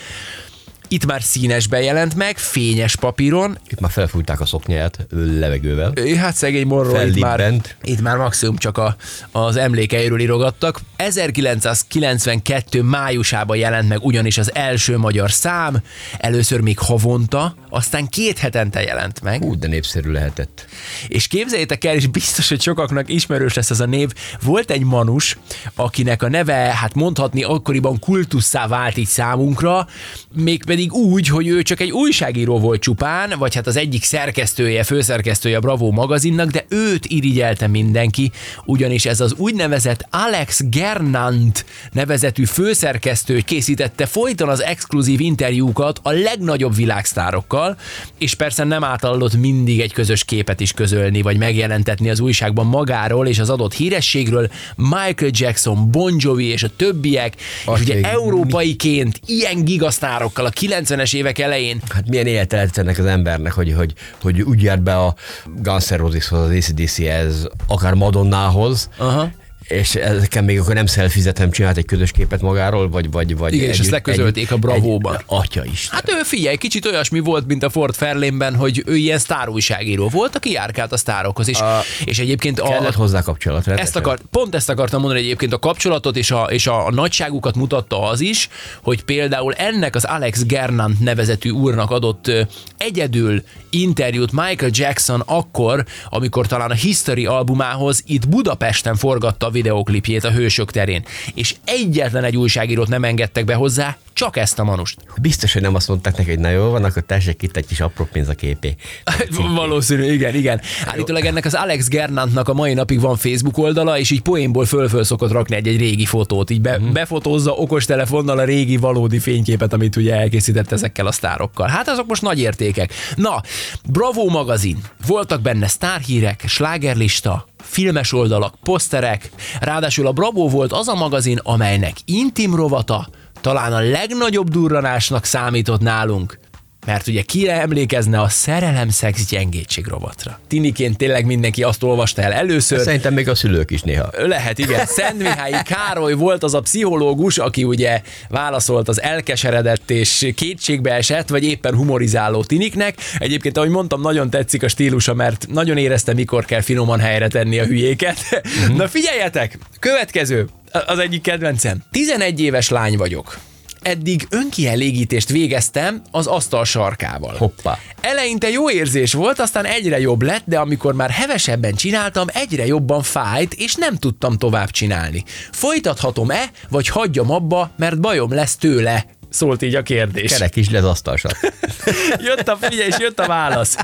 Itt 0.93 1.07
már 1.07 1.23
színesben 1.23 1.83
jelent 1.83 2.15
meg, 2.15 2.39
fényes 2.39 2.97
papíron, 2.97 3.59
Itt 3.69 3.81
már 3.81 3.91
felfújták 3.91 4.41
a 4.41 4.47
szoknyáját 4.47 5.07
levegővel. 5.11 5.93
Hát 6.19 6.35
szegény 6.35 6.67
Monroe 6.67 7.07
itt 7.07 7.19
már, 7.19 7.53
itt 7.83 8.01
már 8.01 8.17
maximum 8.17 8.57
csak 8.57 8.79
a, 8.79 8.97
az 9.31 9.57
emlékeiről 9.57 10.21
írogattak. 10.21 10.81
1992 10.97 12.83
májusában 12.83 13.57
jelent 13.57 13.89
meg 13.89 14.05
ugyanis 14.05 14.39
az 14.39 14.55
első 14.55 14.99
magyar 14.99 15.31
szám, 15.31 15.83
először 16.19 16.61
még 16.61 16.79
havonta, 16.79 17.55
aztán 17.69 18.07
két 18.09 18.39
hetente 18.39 18.83
jelent 18.83 19.23
meg. 19.23 19.45
Úgy, 19.45 19.59
de 19.59 19.67
népszerű 19.69 20.11
lehetett. 20.11 20.67
És 21.09 21.27
képzeljétek 21.27 21.85
el, 21.85 21.95
és 21.95 22.07
biztos, 22.07 22.49
hogy 22.49 22.61
sokaknak 22.61 23.09
ismerős 23.09 23.55
lesz 23.55 23.71
ez 23.71 23.81
a 23.81 23.87
név, 23.87 24.13
volt 24.43 24.71
egy 24.71 24.85
manus, 24.85 25.39
akinek 25.75 26.23
a 26.23 26.29
neve, 26.29 26.55
hát 26.55 26.95
mondhatni 26.95 27.43
akkoriban 27.43 27.99
kultusszá 27.99 28.67
vált 28.67 28.97
így 28.97 29.07
számunkra, 29.07 29.87
mégpedig 30.35 30.93
úgy, 30.93 31.29
hogy 31.29 31.47
ő 31.47 31.63
csak 31.63 31.81
egy 31.81 31.91
újságíró 31.91 32.59
volt 32.59 32.81
csupán, 32.81 33.35
vagy 33.39 33.55
hát 33.55 33.67
az 33.67 33.77
egyik 33.77 34.05
szerkesztője, 34.05 34.83
főszerkesztője 34.83 35.57
a 35.57 35.61
Bravo 35.61 35.91
magazinnak, 35.91 36.51
de 36.51 36.65
őt 36.69 37.07
irigyelte 37.07 37.67
mindenki, 37.67 38.31
ugyanis 38.65 39.07
ez 39.07 39.21
az 39.21 39.35
úgynevezett 39.37 40.07
Alex 40.11 40.61
Gernand 40.65 41.65
nevezetű 41.93 42.45
főszerkesztő 42.45 43.41
készítette 43.41 44.07
folyton 44.07 44.49
az 44.49 44.63
exkluzív 44.63 45.21
interjúkat 45.21 46.01
a 46.03 46.11
legnagyobb 46.11 46.75
világsztárokkal, 46.75 47.77
és 48.19 48.35
persze 48.35 48.65
nem 48.65 48.85
átallott 48.85 49.37
mindig 49.37 49.81
egy 49.81 49.93
közös 49.93 50.25
képet 50.25 50.61
is 50.61 50.73
közölni, 50.93 51.23
vagy 51.23 51.39
megjelentetni 51.39 52.11
az 52.11 52.21
újságban 52.21 52.67
magáról 52.67 53.27
és 53.27 53.39
az 53.39 53.51
adott 53.51 53.75
hírességről, 53.75 54.51
Michael 54.77 55.31
Jackson, 55.31 55.91
Bon 55.91 56.15
Jovi 56.19 56.47
és 56.47 56.63
a 56.63 56.69
többiek, 56.77 57.35
Azt 57.65 57.83
és 57.83 57.89
ugye 57.89 58.09
európaiként 58.09 59.21
ilyen 59.27 59.65
gigasztárokkal 59.65 60.47
a 60.47 60.51
90-es 60.51 61.15
évek 61.15 61.39
elején. 61.39 61.81
Hát 61.89 62.09
milyen 62.09 62.27
élete 62.27 62.57
lett 62.57 62.77
ennek 62.77 62.99
az 62.99 63.05
embernek, 63.05 63.53
hogy, 63.53 63.73
hogy, 63.73 63.93
hogy 64.23 64.41
úgy 64.41 64.63
járt 64.63 64.83
be 64.83 64.97
a 64.97 65.15
Guns 65.57 65.89
N' 65.89 65.95
Roseshoz, 65.95 66.41
az 66.41 66.51
ACDC-hez, 66.51 67.49
akár 67.67 67.95
Madonnához, 67.95 68.89
Aha. 68.97 69.31
És 69.73 69.95
ezeken 69.95 70.45
még 70.45 70.61
akkor 70.61 70.75
nem 70.75 70.87
szelfizetem, 70.87 71.51
csinált 71.51 71.77
egy 71.77 71.85
közös 71.85 72.11
képet 72.11 72.41
magáról, 72.41 72.89
vagy... 72.89 73.11
vagy, 73.11 73.37
vagy 73.37 73.55
Igen, 73.55 73.69
és 73.69 73.79
ezt 73.79 73.91
leközölték 73.91 74.53
a 74.53 74.57
Bravo-ba. 74.57 75.15
Egy, 75.15 75.23
atya 75.27 75.65
is. 75.65 75.89
Hát 75.91 76.11
ő 76.11 76.23
figyelj, 76.23 76.57
kicsit 76.57 76.87
olyasmi 76.87 77.19
volt, 77.19 77.47
mint 77.47 77.63
a 77.63 77.71
Ford 77.71 77.95
Fairlane-ben, 77.95 78.55
hogy 78.55 78.83
ő 78.87 78.97
ilyen 78.97 79.19
sztárújságíró 79.19 80.09
volt, 80.09 80.37
aki 80.37 80.51
járkált 80.51 80.93
a 80.93 80.97
sztárokhoz. 80.97 81.61
A- 81.61 81.81
és 82.05 82.19
egyébként 82.19 82.61
a, 82.61 82.69
Kellett 82.69 82.95
hozzá 82.95 83.23
kapcsolat. 83.23 83.59
ezt 83.59 83.67
rendesen. 83.67 84.03
akart, 84.03 84.23
pont 84.31 84.55
ezt 84.55 84.69
akartam 84.69 85.01
mondani 85.01 85.23
egyébként 85.23 85.53
a 85.53 85.59
kapcsolatot 85.59 86.17
és 86.17 86.31
a, 86.31 86.43
és 86.43 86.67
a, 86.67 86.91
nagyságukat 86.91 87.55
mutatta 87.55 88.03
az 88.03 88.21
is, 88.21 88.49
hogy 88.83 89.05
például 89.05 89.55
ennek 89.55 89.95
az 89.95 90.05
Alex 90.05 90.45
Gernand 90.45 91.01
nevezetű 91.01 91.51
úrnak 91.51 91.91
adott 91.91 92.31
egyedül 92.79 93.43
interjút 93.71 94.33
Michael 94.33 94.71
Jackson 94.75 95.23
akkor, 95.27 95.85
amikor 96.09 96.47
talán 96.47 96.71
a 96.71 96.75
History 96.75 97.27
albumához 97.27 98.03
itt 98.07 98.29
Budapesten 98.29 98.97
forgatta 98.97 99.47
a 99.47 99.51
videoklipjét 99.63 100.25
a 100.25 100.31
Hősök 100.31 100.71
terén. 100.71 101.05
És 101.35 101.55
egyetlen 101.65 102.25
egy 102.25 102.37
újságírót 102.37 102.89
nem 102.89 103.05
engedtek 103.05 103.45
be 103.45 103.55
hozzá, 103.55 103.97
csak 104.13 104.37
ezt 104.37 104.59
a 104.59 104.65
manust. 104.65 104.97
Biztos, 105.21 105.53
hogy 105.53 105.63
nem 105.63 105.75
azt 105.75 105.89
mondták 105.89 106.17
neki, 106.17 106.31
hogy 106.31 106.39
na 106.39 106.49
jó 106.49 106.71
van, 106.71 106.85
akkor 106.85 107.03
tessék 107.03 107.43
itt 107.43 107.57
egy 107.57 107.67
kis 107.67 107.81
apró 107.81 108.09
pénz 108.13 108.29
a 108.29 108.35
képé. 108.35 108.75
Valószínű, 109.55 110.13
igen, 110.13 110.35
igen. 110.35 110.61
Állítólag 110.87 111.25
ennek 111.25 111.45
az 111.45 111.55
Alex 111.55 111.89
Gernandnak 111.89 112.49
a 112.49 112.55
mai 112.55 112.75
napig 112.75 113.01
van 113.01 113.17
Facebook 113.17 113.59
oldala, 113.59 113.99
és 113.99 114.11
így 114.11 114.21
poénból 114.21 114.65
föl-föl 114.65 115.05
szokott 115.05 115.31
rakni 115.31 115.57
egy-egy 115.57 115.79
régi 115.79 116.05
fotót, 116.05 116.51
így 116.51 116.61
be, 116.61 116.79
befotózza 116.93 117.53
okostelefonnal 117.53 118.39
a 118.39 118.45
régi 118.45 118.77
valódi 118.77 119.19
fényképet, 119.19 119.73
amit 119.73 119.97
ugye 119.97 120.15
elkészített 120.15 120.73
ezekkel 120.73 121.07
a 121.07 121.13
sztárokkal. 121.13 121.69
Hát 121.69 121.89
azok 121.89 122.07
most 122.07 122.23
nagy 122.23 122.41
értékek. 122.41 122.93
Na, 123.17 123.43
Bravo 123.89 124.25
magazin. 124.29 124.79
Voltak 125.07 125.41
benne 125.41 125.69
sztárhírek, 125.69 126.45
slágerlista, 126.47 127.47
filmes 127.63 128.13
oldalak, 128.13 128.55
poszterek. 128.63 129.31
Ráadásul 129.61 130.07
a 130.07 130.13
Bravo 130.13 130.49
volt 130.49 130.73
az 130.73 130.89
a 130.89 130.95
magazin, 130.95 131.39
amelynek 131.43 131.97
intim 132.05 132.55
rovata 132.55 133.09
talán 133.41 133.73
a 133.73 133.81
legnagyobb 133.81 134.49
durranásnak 134.49 135.25
számított 135.25 135.81
nálunk. 135.81 136.39
Mert 136.87 137.07
ugye 137.07 137.23
kire 137.23 137.61
emlékezne 137.61 138.21
a 138.21 138.29
szerelem, 138.29 138.89
szex, 138.89 139.27
gyengétség 139.27 139.87
rovatra. 139.87 140.41
Tiniként 140.49 140.97
tényleg 140.97 141.27
mindenki 141.27 141.63
azt 141.63 141.83
olvasta 141.83 142.23
el 142.23 142.33
először. 142.33 142.81
Szerintem 142.81 143.15
még 143.15 143.29
a 143.29 143.35
szülők 143.35 143.71
is 143.71 143.83
néha. 143.83 144.11
Lehet, 144.17 144.59
igen. 144.59 144.87
Szent 144.97 145.19
Mihályi 145.19 145.63
Károly 145.65 146.13
volt 146.13 146.43
az 146.43 146.55
a 146.55 146.61
pszichológus, 146.61 147.39
aki 147.39 147.65
ugye 147.65 148.03
válaszolt 148.29 148.89
az 148.89 149.03
elkeseredett 149.03 149.91
és 149.91 150.33
kétségbe 150.35 150.93
esett, 150.95 151.29
vagy 151.29 151.45
éppen 151.45 151.75
humorizáló 151.75 152.45
tiniknek. 152.45 152.97
Egyébként, 153.19 153.57
ahogy 153.57 153.71
mondtam, 153.71 154.01
nagyon 154.01 154.31
tetszik 154.31 154.63
a 154.63 154.69
stílusa, 154.69 155.15
mert 155.15 155.47
nagyon 155.49 155.77
érezte, 155.77 156.15
mikor 156.15 156.45
kell 156.45 156.61
finoman 156.61 157.01
helyre 157.01 157.29
tenni 157.29 157.59
a 157.59 157.65
hülyéket. 157.65 158.43
Na 158.77 158.89
figyeljetek! 158.89 159.59
Következő, 159.79 160.49
az 160.87 160.99
egyik 160.99 161.23
kedvencem. 161.23 161.83
11 161.91 162.41
éves 162.41 162.69
lány 162.69 162.97
vagyok. 162.97 163.39
Eddig 163.83 164.27
önkielégítést 164.31 165.29
végeztem 165.29 166.03
az 166.11 166.27
asztal 166.27 166.65
sarkával. 166.65 167.35
Hoppá. 167.37 167.79
Eleinte 168.01 168.51
jó 168.51 168.71
érzés 168.71 169.13
volt, 169.13 169.39
aztán 169.39 169.65
egyre 169.65 170.01
jobb 170.01 170.23
lett, 170.23 170.43
de 170.45 170.59
amikor 170.59 170.95
már 170.95 171.11
hevesebben 171.11 171.75
csináltam, 171.75 172.27
egyre 172.33 172.67
jobban 172.67 173.03
fájt, 173.03 173.55
és 173.55 173.75
nem 173.75 173.97
tudtam 173.97 174.39
tovább 174.39 174.71
csinálni. 174.71 175.25
Folytathatom-e, 175.51 176.51
vagy 176.69 176.89
hagyjam 176.89 177.31
abba, 177.31 177.71
mert 177.77 178.01
bajom 178.01 178.35
lesz 178.35 178.57
tőle? 178.57 179.05
Szólt 179.33 179.63
így 179.63 179.75
a 179.75 179.83
kérdés. 179.83 180.33
Kerek 180.33 180.57
is 180.57 180.71
lesz 180.71 180.83
asztalsat. 180.83 181.37
Jött 182.29 182.49
a 182.49 182.57
figyelj, 182.61 182.89
és 182.89 182.99
jött 182.99 183.21
a 183.21 183.27
válasz. 183.27 183.77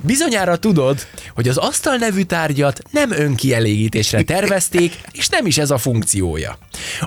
Bizonyára 0.00 0.56
tudod, 0.56 1.06
hogy 1.34 1.48
az 1.48 1.56
asztal 1.56 1.96
nevű 1.96 2.22
tárgyat 2.22 2.82
nem 2.90 3.12
önkielégítésre 3.12 4.22
tervezték, 4.22 5.00
és 5.12 5.28
nem 5.28 5.46
is 5.46 5.58
ez 5.58 5.70
a 5.70 5.78
funkciója. 5.78 6.58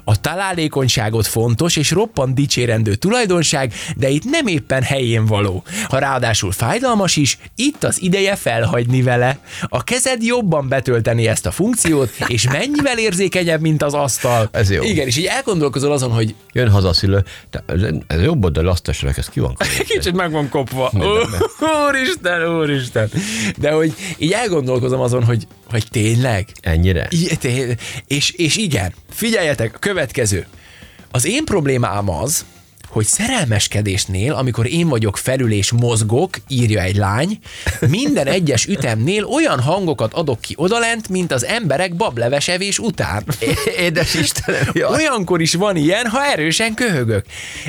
A 0.04 0.22
találékonyságot 0.22 1.28
fontos 1.28 1.76
és 1.76 1.92
roppant 1.92 2.34
dicsérendő 2.34 2.96
tulajdonság, 2.96 3.74
de 3.96 4.10
itt 4.10 4.24
nem 4.24 4.48
éppen 4.48 4.84
helyén 4.84 5.26
való. 5.26 5.64
Ha 5.90 5.98
ráadásul 5.98 6.52
fájdalmas 6.52 7.16
is, 7.16 7.38
itt 7.56 7.84
az 7.84 8.02
ideje 8.02 8.36
felhagyni 8.36 9.02
vele. 9.02 9.38
A 9.68 9.84
kezed 9.84 10.24
jobban 10.24 10.68
betölteni 10.68 11.28
ezt 11.28 11.46
a 11.46 11.52
funkciót, 11.52 12.12
és 12.28 12.48
mennyivel 12.48 12.98
érzékenyebb, 12.98 13.62
mint 13.62 13.84
az 13.84 13.94
asztal. 13.94 14.50
Ez 14.52 14.72
jó. 14.72 14.84
Igen, 14.84 15.08
és 15.08 15.18
így 15.18 15.26
elgondolkozol 15.26 15.92
azon, 15.92 16.12
hogy 16.12 16.36
Jön 16.54 16.70
haza 16.70 16.88
a 16.88 16.94
szülő, 16.94 17.24
ez, 17.84 18.22
jobb 18.22 18.44
oldali 18.44 18.68
asztalsarok, 18.68 19.18
ez 19.18 19.30
ki 19.30 19.40
van? 19.40 19.56
Kicsit 19.88 20.14
meg 20.16 20.32
van 20.32 20.50
kopva. 20.50 20.92
Úristen, 21.90 22.56
úristen. 22.58 23.10
De 23.58 23.72
hogy 23.72 23.94
így 24.18 24.32
elgondolkozom 24.32 25.00
azon, 25.00 25.24
hogy, 25.24 25.48
hogy 25.70 25.86
tényleg? 25.90 26.48
Ennyire? 26.62 27.08
I- 27.10 27.38
té- 27.38 27.80
És, 28.08 28.32
és 28.32 28.56
igen, 28.58 28.94
figyeljetek, 29.10 29.76
a 29.76 29.80
következő. 29.80 30.46
Az 31.12 31.26
én 31.26 31.44
problémám 31.46 32.10
az, 32.10 32.46
hogy 32.94 33.06
szerelmeskedésnél, 33.06 34.34
amikor 34.34 34.68
én 34.72 34.88
vagyok 34.88 35.18
felül 35.18 35.52
és 35.52 35.72
mozgok, 35.72 36.38
írja 36.48 36.82
egy 36.82 36.96
lány, 36.96 37.40
minden 37.90 38.28
egyes 38.28 38.66
ütemnél 38.66 39.24
olyan 39.24 39.60
hangokat 39.60 40.14
adok 40.14 40.42
ki 40.42 40.54
odalent, 40.58 41.10
mint 41.10 41.32
az 41.32 41.46
emberek 41.46 41.96
bablevesevés 41.96 42.80
után. 42.80 43.24
Édes 43.80 44.14
Istenem, 44.14 44.70
jaj. 44.74 44.92
Olyankor 44.94 45.42
is 45.42 45.54
van 45.54 45.76
ilyen, 45.76 46.08
ha 46.08 46.26
erősen 46.26 46.74
köhögök. 46.74 47.26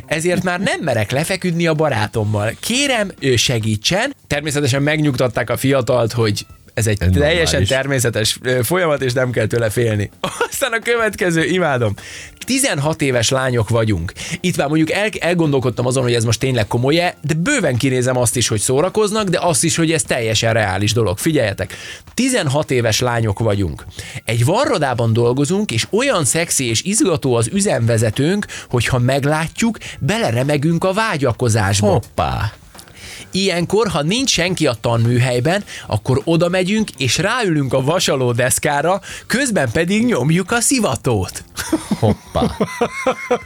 Ezért 0.06 0.42
már 0.42 0.60
nem 0.60 0.80
merek 0.80 1.10
lefeküdni 1.10 1.66
a 1.66 1.74
barátommal. 1.74 2.52
Kérem, 2.60 3.10
ő 3.18 3.36
segítsen. 3.36 4.14
Természetesen 4.26 4.82
megnyugtatták 4.82 5.50
a 5.50 5.56
fiatalt, 5.56 6.12
hogy 6.12 6.46
ez 6.74 6.86
egy 6.86 7.02
Ez 7.02 7.08
teljesen 7.10 7.44
normális. 7.44 7.68
természetes 7.68 8.38
folyamat, 8.62 9.02
és 9.02 9.12
nem 9.12 9.30
kell 9.30 9.46
tőle 9.46 9.70
félni. 9.70 10.10
Aztán 10.50 10.72
a 10.72 10.78
következő, 10.78 11.44
imádom. 11.44 11.94
16 12.38 13.02
éves 13.02 13.28
lányok 13.28 13.68
vagyunk. 13.68 14.12
Itt 14.40 14.56
már 14.56 14.68
mondjuk 14.68 14.90
el, 14.90 15.08
elgondolkodtam 15.20 15.86
azon, 15.86 16.02
hogy 16.02 16.14
ez 16.14 16.24
most 16.24 16.40
tényleg 16.40 16.66
komoly 16.66 17.14
de 17.20 17.34
bőven 17.34 17.76
kinézem 17.76 18.16
azt 18.16 18.36
is, 18.36 18.48
hogy 18.48 18.60
szórakoznak, 18.60 19.28
de 19.28 19.38
azt 19.40 19.64
is, 19.64 19.76
hogy 19.76 19.92
ez 19.92 20.02
teljesen 20.02 20.52
reális 20.52 20.92
dolog. 20.92 21.18
Figyeljetek, 21.18 21.74
16 22.14 22.70
éves 22.70 23.00
lányok 23.00 23.38
vagyunk. 23.38 23.84
Egy 24.24 24.44
varrodában 24.44 25.12
dolgozunk, 25.12 25.70
és 25.70 25.86
olyan 25.90 26.24
szexi 26.24 26.68
és 26.68 26.82
izgató 26.82 27.34
az 27.34 27.48
üzemvezetőnk, 27.52 28.46
hogy 28.68 28.86
ha 28.86 28.98
meglátjuk, 28.98 29.78
beleremegünk 29.98 30.84
a 30.84 30.92
vágyakozásba. 30.92 31.86
Hoppá. 31.86 32.52
Ilyenkor, 33.30 33.88
ha 33.88 34.02
nincs 34.02 34.30
senki 34.30 34.66
a 34.66 34.74
tanműhelyben, 34.80 35.64
akkor 35.86 36.20
oda 36.24 36.48
megyünk 36.48 36.90
és 36.98 37.18
ráülünk 37.18 37.72
a 37.72 37.82
vasaló 37.82 38.32
deszkára, 38.32 39.00
közben 39.26 39.70
pedig 39.72 40.04
nyomjuk 40.04 40.50
a 40.50 40.60
szivatót. 40.60 41.44
Hoppá. 41.98 42.56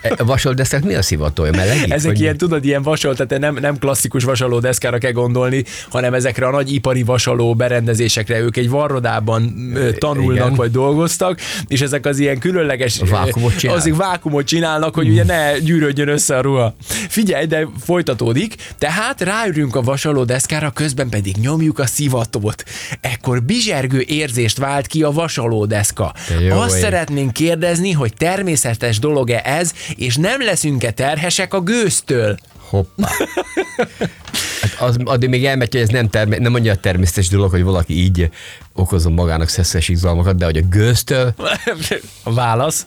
E, 0.02 0.22
Vasoldeszek 0.24 0.84
mi 0.84 0.94
a 0.94 1.02
szivatója? 1.02 1.50
Melegít? 1.50 1.92
Ezek 1.92 2.10
Vagy- 2.10 2.20
ilyen, 2.20 2.36
tudod, 2.36 2.64
ilyen 2.64 2.82
vasol, 2.82 3.14
tehát 3.16 3.38
nem, 3.42 3.54
nem 3.60 3.78
klasszikus 3.78 4.24
vasaló 4.24 4.58
deszkára 4.58 4.98
kell 4.98 5.12
gondolni, 5.12 5.64
hanem 5.90 6.14
ezekre 6.14 6.46
a 6.46 6.50
nagy 6.50 6.72
ipari 6.72 7.02
vasaló 7.02 7.54
berendezésekre. 7.54 8.40
Ők 8.40 8.56
egy 8.56 8.70
varrodában 8.70 9.72
tanulnak, 9.98 10.44
Igen. 10.44 10.54
vagy 10.54 10.70
dolgoztak, 10.70 11.40
és 11.66 11.80
ezek 11.80 12.06
az 12.06 12.18
ilyen 12.18 12.38
különleges... 12.38 13.00
Vákuumot 13.10 13.52
ö, 13.52 13.56
csinálnak. 13.56 13.82
Azért 13.82 13.96
vákumot 13.96 14.46
csinálnak, 14.46 14.94
hogy 14.94 15.08
ugye 15.08 15.24
ne 15.24 15.58
gyűrődjön 15.58 16.08
össze 16.08 16.36
a 16.36 16.40
ruha. 16.40 16.74
Figyelj, 17.08 17.46
de 17.46 17.68
folytatódik. 17.84 18.54
Tehát 18.78 19.20
ráülünk 19.20 19.57
a 19.66 19.82
vasaló 19.82 20.24
deszkára, 20.24 20.70
közben 20.70 21.08
pedig 21.08 21.36
nyomjuk 21.36 21.78
a 21.78 21.86
szivatót. 21.86 22.64
Ekkor 23.00 23.42
bizsergő 23.42 24.04
érzést 24.06 24.58
vált 24.58 24.86
ki 24.86 25.02
a 25.02 25.10
vasaló 25.10 25.64
deszka. 25.64 26.14
Azt 26.50 26.74
ég. 26.74 26.82
szeretnénk 26.82 27.32
kérdezni, 27.32 27.92
hogy 27.92 28.14
természetes 28.16 28.98
dolog-e 28.98 29.40
ez, 29.44 29.72
és 29.96 30.16
nem 30.16 30.42
leszünk-e 30.42 30.90
terhesek 30.90 31.54
a 31.54 31.60
gőztől? 31.60 32.38
Hoppá. 32.68 33.08
Hát 34.60 34.76
az, 34.78 34.96
addig 35.04 35.28
még 35.28 35.44
elmegy, 35.44 35.72
hogy 35.72 35.80
ez 35.80 35.88
nem, 35.88 36.08
termé- 36.08 36.38
nem 36.38 36.54
annyira 36.54 36.76
természetes 36.76 37.28
dolog, 37.28 37.50
hogy 37.50 37.62
valaki 37.62 38.02
így 38.02 38.30
okozom 38.72 39.14
magának 39.14 39.48
szeszes 39.48 39.88
izgalmakat, 39.88 40.36
de 40.36 40.44
hogy 40.44 40.56
a 40.56 40.62
gőztől, 40.70 41.34
A 42.22 42.32
válasz, 42.32 42.86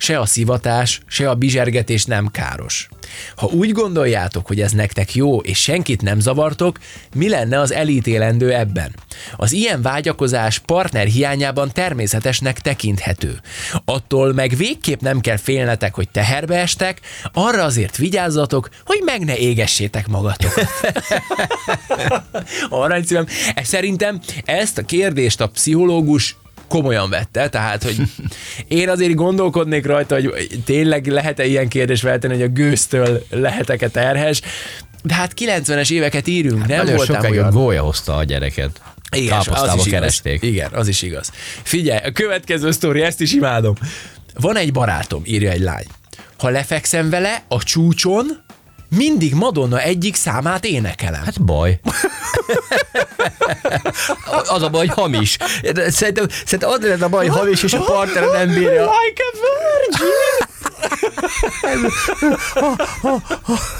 se 0.00 0.18
a 0.18 0.26
szivatás, 0.26 1.00
se 1.06 1.30
a 1.30 1.34
bizsergetés 1.34 2.04
nem 2.04 2.26
káros. 2.26 2.88
Ha 3.36 3.46
úgy 3.46 3.72
gondoljátok, 3.72 4.46
hogy 4.46 4.60
ez 4.60 4.72
nektek 4.72 5.14
jó, 5.14 5.38
és 5.40 5.58
senkit 5.58 6.02
nem 6.02 6.20
zavartok, 6.20 6.78
mi 7.14 7.28
lenne 7.28 7.60
az 7.60 7.72
elítélendő 7.72 8.54
ebben? 8.54 8.94
Az 9.36 9.52
ilyen 9.52 9.82
vágyakozás 9.82 10.58
partner 10.58 11.06
hiányában 11.06 11.72
természetesnek 11.72 12.60
tekinthető. 12.60 13.40
Attól 13.84 14.32
meg 14.32 14.56
végképp 14.56 15.00
nem 15.00 15.20
kell 15.20 15.36
félnetek, 15.36 15.94
hogy 15.94 16.08
teherbe 16.08 16.56
estek, 16.56 17.00
arra 17.32 17.64
azért 17.64 17.96
vigyázzatok, 17.96 18.68
hogy 18.84 19.00
meg 19.04 19.24
ne 19.24 19.36
égessétek 19.36 20.08
magatokat. 20.08 20.68
Aranyszívem. 22.70 23.26
E, 23.54 23.64
Szerintem 23.64 24.20
ezt 24.44 24.78
a 24.78 24.82
kérdést 24.82 25.40
a 25.40 25.48
pszichológus 25.48 26.36
komolyan 26.70 27.10
vette, 27.10 27.48
tehát, 27.48 27.82
hogy 27.82 27.96
én 28.68 28.88
azért 28.88 29.14
gondolkodnék 29.14 29.86
rajta, 29.86 30.14
hogy 30.14 30.48
tényleg 30.64 31.06
lehet-e 31.06 31.46
ilyen 31.46 31.68
kérdést 31.68 32.02
feltenni, 32.02 32.34
hogy 32.34 32.42
a 32.42 32.48
gőztől 32.48 33.22
lehetek-e 33.30 33.88
terhes, 33.88 34.40
de 35.02 35.14
hát 35.14 35.32
90-es 35.40 35.90
éveket 35.90 36.26
írunk, 36.26 36.66
nem 36.66 36.76
nagyon 36.76 36.96
voltál 36.96 37.16
sokáig 37.16 37.38
a 37.38 37.40
olyan. 37.40 37.50
gólya 37.50 37.82
hozta 37.82 38.16
a 38.16 38.24
gyereket. 38.24 38.80
Igen, 39.16 39.38
az 39.38 39.74
is 39.74 39.86
igaz. 39.86 39.86
keresték. 39.86 40.42
Igen, 40.42 40.70
az 40.72 40.88
is 40.88 41.02
igaz. 41.02 41.30
Figyelj, 41.62 42.00
a 42.04 42.12
következő 42.12 42.70
sztori, 42.70 43.02
ezt 43.02 43.20
is 43.20 43.32
imádom. 43.32 43.74
Van 44.34 44.56
egy 44.56 44.72
barátom, 44.72 45.22
írja 45.24 45.50
egy 45.50 45.60
lány. 45.60 45.84
Ha 46.38 46.48
lefekszem 46.48 47.10
vele 47.10 47.42
a 47.48 47.62
csúcson, 47.62 48.42
mindig 48.96 49.34
Madonna 49.34 49.80
egyik 49.80 50.14
számát 50.14 50.64
énekelem. 50.64 51.22
Hát 51.24 51.42
baj. 51.42 51.80
az 54.54 54.62
a 54.62 54.68
baj, 54.68 54.86
hogy 54.86 54.96
hamis. 54.96 55.36
Szerintem, 55.88 56.26
szerintem 56.44 56.70
az 56.70 56.78
lenne 56.80 57.04
a 57.04 57.08
baj, 57.08 57.26
hogy 57.26 57.38
hamis, 57.38 57.62
és 57.62 57.72
a 57.72 57.84
partner 57.84 58.24
nem 58.24 58.48
bírja. 58.58 58.90
Like 58.90 59.22
a 59.22 59.32
virgin! 59.40 60.48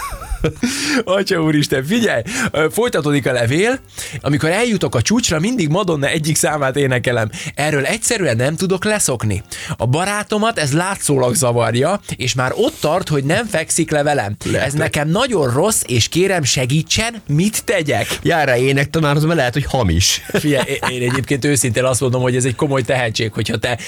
Atya 1.04 1.42
úristen, 1.42 1.84
figyelj! 1.84 2.22
Folytatódik 2.70 3.26
a 3.26 3.32
levél, 3.32 3.78
amikor 4.20 4.50
eljutok 4.50 4.94
a 4.94 5.02
csúcsra, 5.02 5.40
mindig 5.40 5.68
Madonna 5.68 6.08
egyik 6.08 6.36
számát 6.36 6.76
énekelem. 6.76 7.30
Erről 7.54 7.84
egyszerűen 7.84 8.36
nem 8.36 8.56
tudok 8.56 8.84
leszokni. 8.84 9.42
A 9.76 9.86
barátomat 9.86 10.58
ez 10.58 10.72
látszólag 10.72 11.34
zavarja, 11.34 12.00
és 12.16 12.34
már 12.34 12.52
ott 12.54 12.76
tart, 12.80 13.08
hogy 13.08 13.24
nem 13.24 13.46
fekszik 13.46 13.90
le 13.90 14.02
velem. 14.02 14.36
Lehet, 14.44 14.66
ez 14.66 14.72
nekem 14.72 15.08
nagyon 15.08 15.52
rossz, 15.52 15.82
és 15.86 16.08
kérem 16.08 16.42
segítsen, 16.42 17.22
mit 17.28 17.64
tegyek? 17.64 18.18
Jár 18.22 18.46
rá 18.46 18.56
énektanárhoz, 18.56 19.24
mert 19.24 19.36
lehet, 19.36 19.52
hogy 19.52 19.64
hamis. 19.64 20.22
Figyelj, 20.32 20.78
én 20.90 21.10
egyébként 21.10 21.44
őszintén 21.44 21.84
azt 21.84 22.00
mondom, 22.00 22.22
hogy 22.22 22.36
ez 22.36 22.44
egy 22.44 22.54
komoly 22.54 22.82
tehetség, 22.82 23.32
hogyha 23.32 23.56
te 23.56 23.78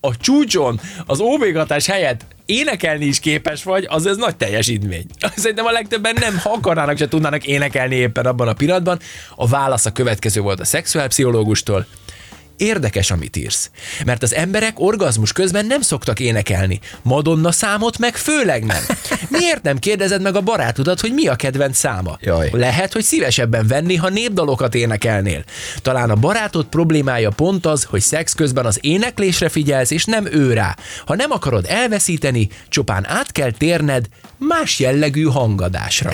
a 0.00 0.16
csúcson 0.16 0.80
az 1.06 1.20
óvégatás 1.20 1.86
helyett 1.86 2.26
énekelni 2.46 3.04
is 3.04 3.20
képes 3.20 3.62
vagy, 3.62 3.86
az 3.88 4.06
ez 4.06 4.16
nagy 4.16 4.36
teljesítmény. 4.36 5.04
Szerintem 5.36 5.66
a 5.66 5.70
legtöbben 5.70 6.16
nem, 6.20 6.38
ha 6.38 6.50
akarnának, 6.50 6.98
se 6.98 7.08
tudnának 7.08 7.46
énekelni 7.46 7.94
éppen 7.94 8.26
abban 8.26 8.48
a 8.48 8.52
pillanatban. 8.52 8.98
A 9.36 9.48
válasz 9.48 9.86
a 9.86 9.92
következő 9.92 10.40
volt 10.40 10.60
a 10.60 10.64
szexuálpszichológustól. 10.64 11.86
Érdekes, 12.56 13.10
amit 13.10 13.36
írsz. 13.36 13.70
Mert 14.04 14.22
az 14.22 14.34
emberek 14.34 14.80
orgazmus 14.80 15.32
közben 15.32 15.66
nem 15.66 15.80
szoktak 15.80 16.20
énekelni. 16.20 16.80
Madonna 17.02 17.52
számot 17.52 17.98
meg 17.98 18.16
főleg 18.16 18.64
nem. 18.64 18.82
Miért 19.28 19.62
nem 19.62 19.78
kérdezed 19.78 20.22
meg 20.22 20.36
a 20.36 20.40
barátodat, 20.40 21.00
hogy 21.00 21.12
mi 21.12 21.26
a 21.26 21.34
kedvenc 21.34 21.76
száma? 21.76 22.18
Jaj. 22.20 22.50
Lehet, 22.52 22.92
hogy 22.92 23.02
szívesebben 23.02 23.66
venni, 23.66 23.96
ha 23.96 24.08
népdalokat 24.08 24.74
énekelnél. 24.74 25.44
Talán 25.82 26.10
a 26.10 26.14
barátod 26.14 26.66
problémája 26.66 27.30
pont 27.30 27.66
az, 27.66 27.84
hogy 27.84 28.00
szex 28.00 28.34
közben 28.34 28.66
az 28.66 28.78
éneklésre 28.80 29.48
figyelsz, 29.48 29.90
és 29.90 30.04
nem 30.04 30.26
ő 30.32 30.52
rá. 30.52 30.76
Ha 31.06 31.14
nem 31.14 31.30
akarod 31.30 31.66
elveszíteni, 31.68 32.48
csupán 32.68 33.06
át 33.08 33.32
kell 33.32 33.50
térned 33.50 34.06
más 34.48 34.78
jellegű 34.78 35.22
hangadásra. 35.22 36.10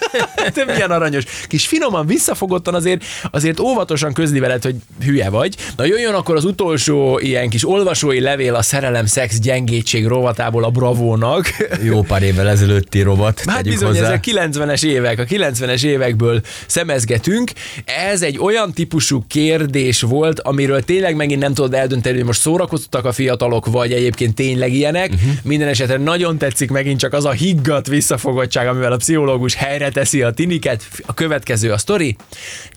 Te 0.54 0.64
milyen 0.64 0.90
aranyos. 0.90 1.24
Kis 1.46 1.66
finoman 1.66 2.06
visszafogottan 2.06 2.74
azért, 2.74 3.04
azért 3.30 3.60
óvatosan 3.60 4.12
közli 4.12 4.38
veled, 4.38 4.62
hogy 4.62 4.74
hülye 5.04 5.30
vagy. 5.30 5.56
Na 5.76 5.84
jöjjön 5.84 6.14
akkor 6.14 6.36
az 6.36 6.44
utolsó 6.44 7.18
ilyen 7.18 7.48
kis 7.48 7.68
olvasói 7.68 8.20
levél 8.20 8.54
a 8.54 8.62
szerelem, 8.62 9.06
szex, 9.06 9.38
gyengétség 9.38 10.06
rovatából 10.06 10.64
a 10.64 10.70
Bravónak. 10.70 11.46
Jó 11.90 12.02
pár 12.02 12.22
évvel 12.22 12.48
ezelőtti 12.48 13.02
rovat. 13.02 13.42
Hát 13.46 13.62
bizony, 13.62 13.88
hozzá. 13.88 14.04
ezek 14.04 14.24
90-es 14.26 14.84
évek, 14.84 15.18
a 15.18 15.24
90-es 15.24 15.82
évekből 15.82 16.40
szemezgetünk. 16.66 17.50
Ez 17.84 18.22
egy 18.22 18.38
olyan 18.38 18.72
típusú 18.72 19.24
kérdés 19.28 20.00
volt, 20.00 20.40
amiről 20.40 20.82
tényleg 20.82 21.16
megint 21.16 21.40
nem 21.40 21.54
tudod 21.54 21.74
eldönteni, 21.74 22.16
hogy 22.16 22.26
most 22.26 22.40
szórakoztattak 22.40 23.04
a 23.04 23.12
fiatalok, 23.12 23.66
vagy 23.66 23.92
egyébként 23.92 24.34
tényleg 24.34 24.72
ilyenek. 24.72 25.12
Uh-huh. 25.12 25.32
Minden 25.42 25.68
esetre 25.68 25.96
nagyon 25.96 26.38
tetszik 26.38 26.70
megint 26.70 26.98
csak 26.98 27.12
az 27.12 27.24
a 27.24 27.30
higgadt 27.64 27.86
visszafogottság, 27.86 28.66
amivel 28.66 28.92
a 28.92 28.96
pszichológus 28.96 29.54
helyre 29.54 29.90
teszi 29.90 30.22
a 30.22 30.30
tiniket. 30.30 30.88
A 31.06 31.14
következő 31.14 31.72
a 31.72 31.78
sztori. 31.78 32.16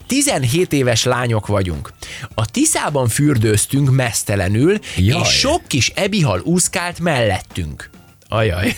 17 0.06 0.74
éves 0.74 1.04
lányok 1.04 1.48
vagyunk. 1.48 1.94
A 2.34 2.46
Tiszában 2.46 3.08
fürdőztünk 3.08 3.92
mesztelenül, 3.92 4.80
Jaj. 4.98 5.22
és 5.22 5.28
sok 5.28 5.62
kis 5.68 5.92
ebihal 5.96 6.42
úszkált 6.44 7.00
mellettünk. 7.00 7.90
Ajaj. 8.28 8.76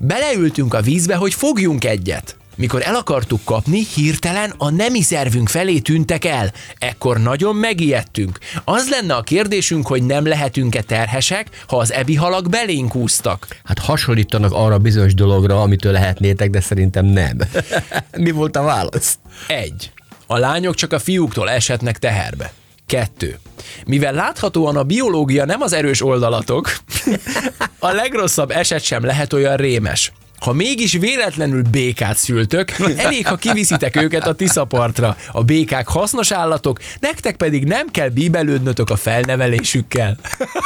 Beleültünk 0.00 0.74
a 0.74 0.80
vízbe, 0.80 1.14
hogy 1.14 1.34
fogjunk 1.34 1.84
egyet. 1.84 2.35
Mikor 2.56 2.82
el 2.82 2.94
akartuk 2.94 3.40
kapni, 3.44 3.86
hirtelen 3.94 4.54
a 4.56 4.70
nemi 4.70 5.02
szervünk 5.02 5.48
felé 5.48 5.78
tűntek 5.78 6.24
el. 6.24 6.52
Ekkor 6.78 7.18
nagyon 7.18 7.56
megijedtünk. 7.56 8.38
Az 8.64 8.88
lenne 8.88 9.14
a 9.14 9.20
kérdésünk, 9.20 9.86
hogy 9.86 10.02
nem 10.02 10.26
lehetünk-e 10.26 10.82
terhesek, 10.82 11.64
ha 11.68 11.76
az 11.76 11.92
ebihalak 11.92 12.48
belénk 12.48 12.94
úsztak. 12.94 13.46
Hát 13.64 13.78
hasonlítanak 13.78 14.52
arra 14.52 14.78
bizonyos 14.78 15.14
dologra, 15.14 15.62
amitől 15.62 15.92
lehetnétek, 15.92 16.50
de 16.50 16.60
szerintem 16.60 17.04
nem. 17.04 17.38
Mi 18.24 18.30
volt 18.30 18.56
a 18.56 18.62
válasz? 18.62 19.18
Egy. 19.46 19.92
A 20.26 20.38
lányok 20.38 20.74
csak 20.74 20.92
a 20.92 20.98
fiúktól 20.98 21.50
eshetnek 21.50 21.98
teherbe. 21.98 22.52
Kettő. 22.86 23.38
Mivel 23.86 24.12
láthatóan 24.12 24.76
a 24.76 24.82
biológia 24.82 25.44
nem 25.44 25.60
az 25.60 25.72
erős 25.72 26.02
oldalatok, 26.02 26.76
a 27.78 27.90
legrosszabb 27.90 28.50
eset 28.50 28.82
sem 28.82 29.04
lehet 29.04 29.32
olyan 29.32 29.56
rémes. 29.56 30.12
Ha 30.40 30.52
mégis 30.52 30.92
véletlenül 30.92 31.62
békát 31.70 32.16
szültök, 32.16 32.70
elég, 32.96 33.26
ha 33.26 33.36
kiviszitek 33.36 34.02
őket 34.02 34.26
a 34.26 34.34
Tiszapartra. 34.34 35.16
A 35.32 35.44
békák 35.44 35.88
hasznos 35.88 36.32
állatok, 36.32 36.78
nektek 37.00 37.36
pedig 37.36 37.64
nem 37.64 37.86
kell 37.90 38.08
bíbelődnötök 38.08 38.90
a 38.90 38.96
felnevelésükkel. 38.96 40.18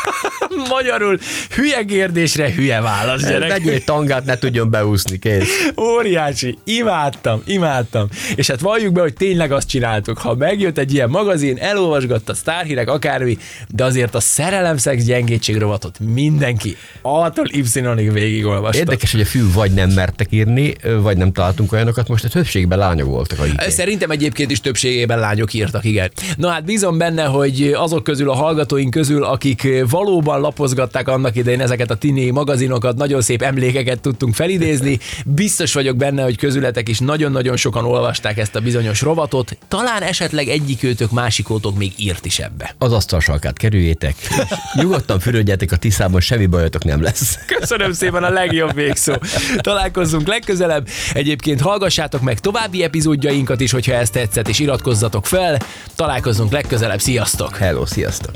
Magyarul 0.70 1.18
hülye 1.54 1.84
kérdésre 1.84 2.52
hülye 2.54 2.80
válasz, 2.80 3.26
gyerek. 3.26 3.48
Vegyél 3.48 3.84
tangát, 3.84 4.24
ne 4.24 4.38
tudjon 4.38 4.70
beúszni, 4.70 5.18
kész. 5.18 5.72
Óriási, 5.76 6.58
imádtam, 6.64 7.42
imádtam. 7.46 8.08
És 8.34 8.46
hát 8.46 8.60
valljuk 8.60 8.92
be, 8.92 9.00
hogy 9.00 9.14
tényleg 9.14 9.52
azt 9.52 9.68
csináltuk. 9.68 10.18
Ha 10.18 10.34
megjött 10.34 10.78
egy 10.78 10.94
ilyen 10.94 11.10
magazin, 11.10 11.58
elolvasgatta 11.58 12.34
sztárhírek, 12.34 12.88
akármi, 12.88 13.38
de 13.68 13.84
azért 13.84 14.14
a 14.14 14.20
szerelemszex 14.20 15.04
gyengétség 15.04 15.56
rovatot 15.56 15.98
mindenki 15.98 16.76
A-tól 17.02 17.46
Y-ig 17.50 18.12
végigolvasta. 18.12 18.78
Érdekes, 18.78 19.12
hogy 19.12 19.20
a 19.20 19.24
fiú 19.24 19.50
vagy 19.60 19.72
nem 19.72 19.90
mertek 19.90 20.26
írni, 20.30 20.74
vagy 21.00 21.16
nem 21.16 21.32
találtunk 21.32 21.72
olyanokat, 21.72 22.08
most 22.08 22.24
a 22.24 22.28
többségben 22.28 22.78
lányok 22.78 23.08
voltak 23.08 23.38
a 23.38 23.44
igény. 23.46 23.70
Szerintem 23.70 24.10
egyébként 24.10 24.50
is 24.50 24.60
többségében 24.60 25.18
lányok 25.18 25.52
írtak, 25.52 25.84
igen. 25.84 26.10
Na 26.36 26.48
hát 26.48 26.64
bízom 26.64 26.98
benne, 26.98 27.24
hogy 27.24 27.72
azok 27.76 28.02
közül 28.02 28.30
a 28.30 28.34
hallgatóink 28.34 28.90
közül, 28.90 29.24
akik 29.24 29.68
valóban 29.88 30.40
lapozgatták 30.40 31.08
annak 31.08 31.36
idején 31.36 31.60
ezeket 31.60 31.90
a 31.90 31.94
tini 31.94 32.30
magazinokat, 32.30 32.96
nagyon 32.96 33.20
szép 33.20 33.42
emlékeket 33.42 34.00
tudtunk 34.00 34.34
felidézni. 34.34 34.98
Biztos 35.24 35.72
vagyok 35.72 35.96
benne, 35.96 36.22
hogy 36.22 36.36
közületek 36.36 36.88
is 36.88 36.98
nagyon-nagyon 36.98 37.56
sokan 37.56 37.84
olvasták 37.84 38.38
ezt 38.38 38.56
a 38.56 38.60
bizonyos 38.60 39.00
rovatot. 39.00 39.56
Talán 39.68 40.02
esetleg 40.02 40.48
egyikőtök, 40.48 41.10
másikótok 41.10 41.78
még 41.78 41.92
írt 41.96 42.26
is 42.26 42.38
ebbe. 42.38 42.74
Az 42.78 42.92
asztalsalkát 42.92 43.56
kerüljétek, 43.56 44.14
és 44.18 44.36
nyugodtan 44.74 45.18
fürödjetek 45.18 45.72
a 45.72 45.76
tiszában, 45.76 46.20
semmi 46.20 46.46
bajotok 46.46 46.84
nem 46.84 47.02
lesz. 47.02 47.38
Köszönöm 47.58 47.92
szépen 47.92 48.24
a 48.24 48.30
legjobb 48.30 48.74
végszó. 48.74 49.12
Találkozzunk 49.60 50.26
legközelebb. 50.26 50.88
Egyébként 51.12 51.60
hallgassátok 51.60 52.20
meg 52.20 52.38
további 52.38 52.82
epizódjainkat 52.82 53.60
is, 53.60 53.72
hogyha 53.72 53.92
ezt 53.92 54.12
tetszett, 54.12 54.48
és 54.48 54.58
iratkozzatok 54.58 55.26
fel. 55.26 55.58
Találkozzunk 55.96 56.52
legközelebb. 56.52 57.00
Sziasztok! 57.00 57.56
Hello, 57.56 57.86
sziasztok! 57.86 58.34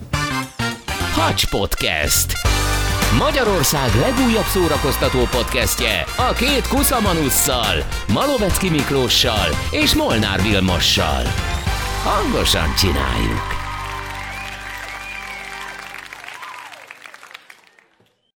Hacs 1.13 1.47
Podcast. 1.47 2.33
Magyarország 3.19 3.91
legújabb 4.01 4.45
szórakoztató 4.45 5.19
podcastje 5.31 6.05
a 6.17 6.33
két 6.33 6.69
Kuszamanusszal, 6.69 7.75
Malovecki 8.13 8.71
Miklóssal 8.71 9.49
és 9.71 9.95
Molnár 9.95 10.43
Vilmossal. 10.43 11.23
Hangosan 12.03 12.75
csináljuk! 12.79 13.54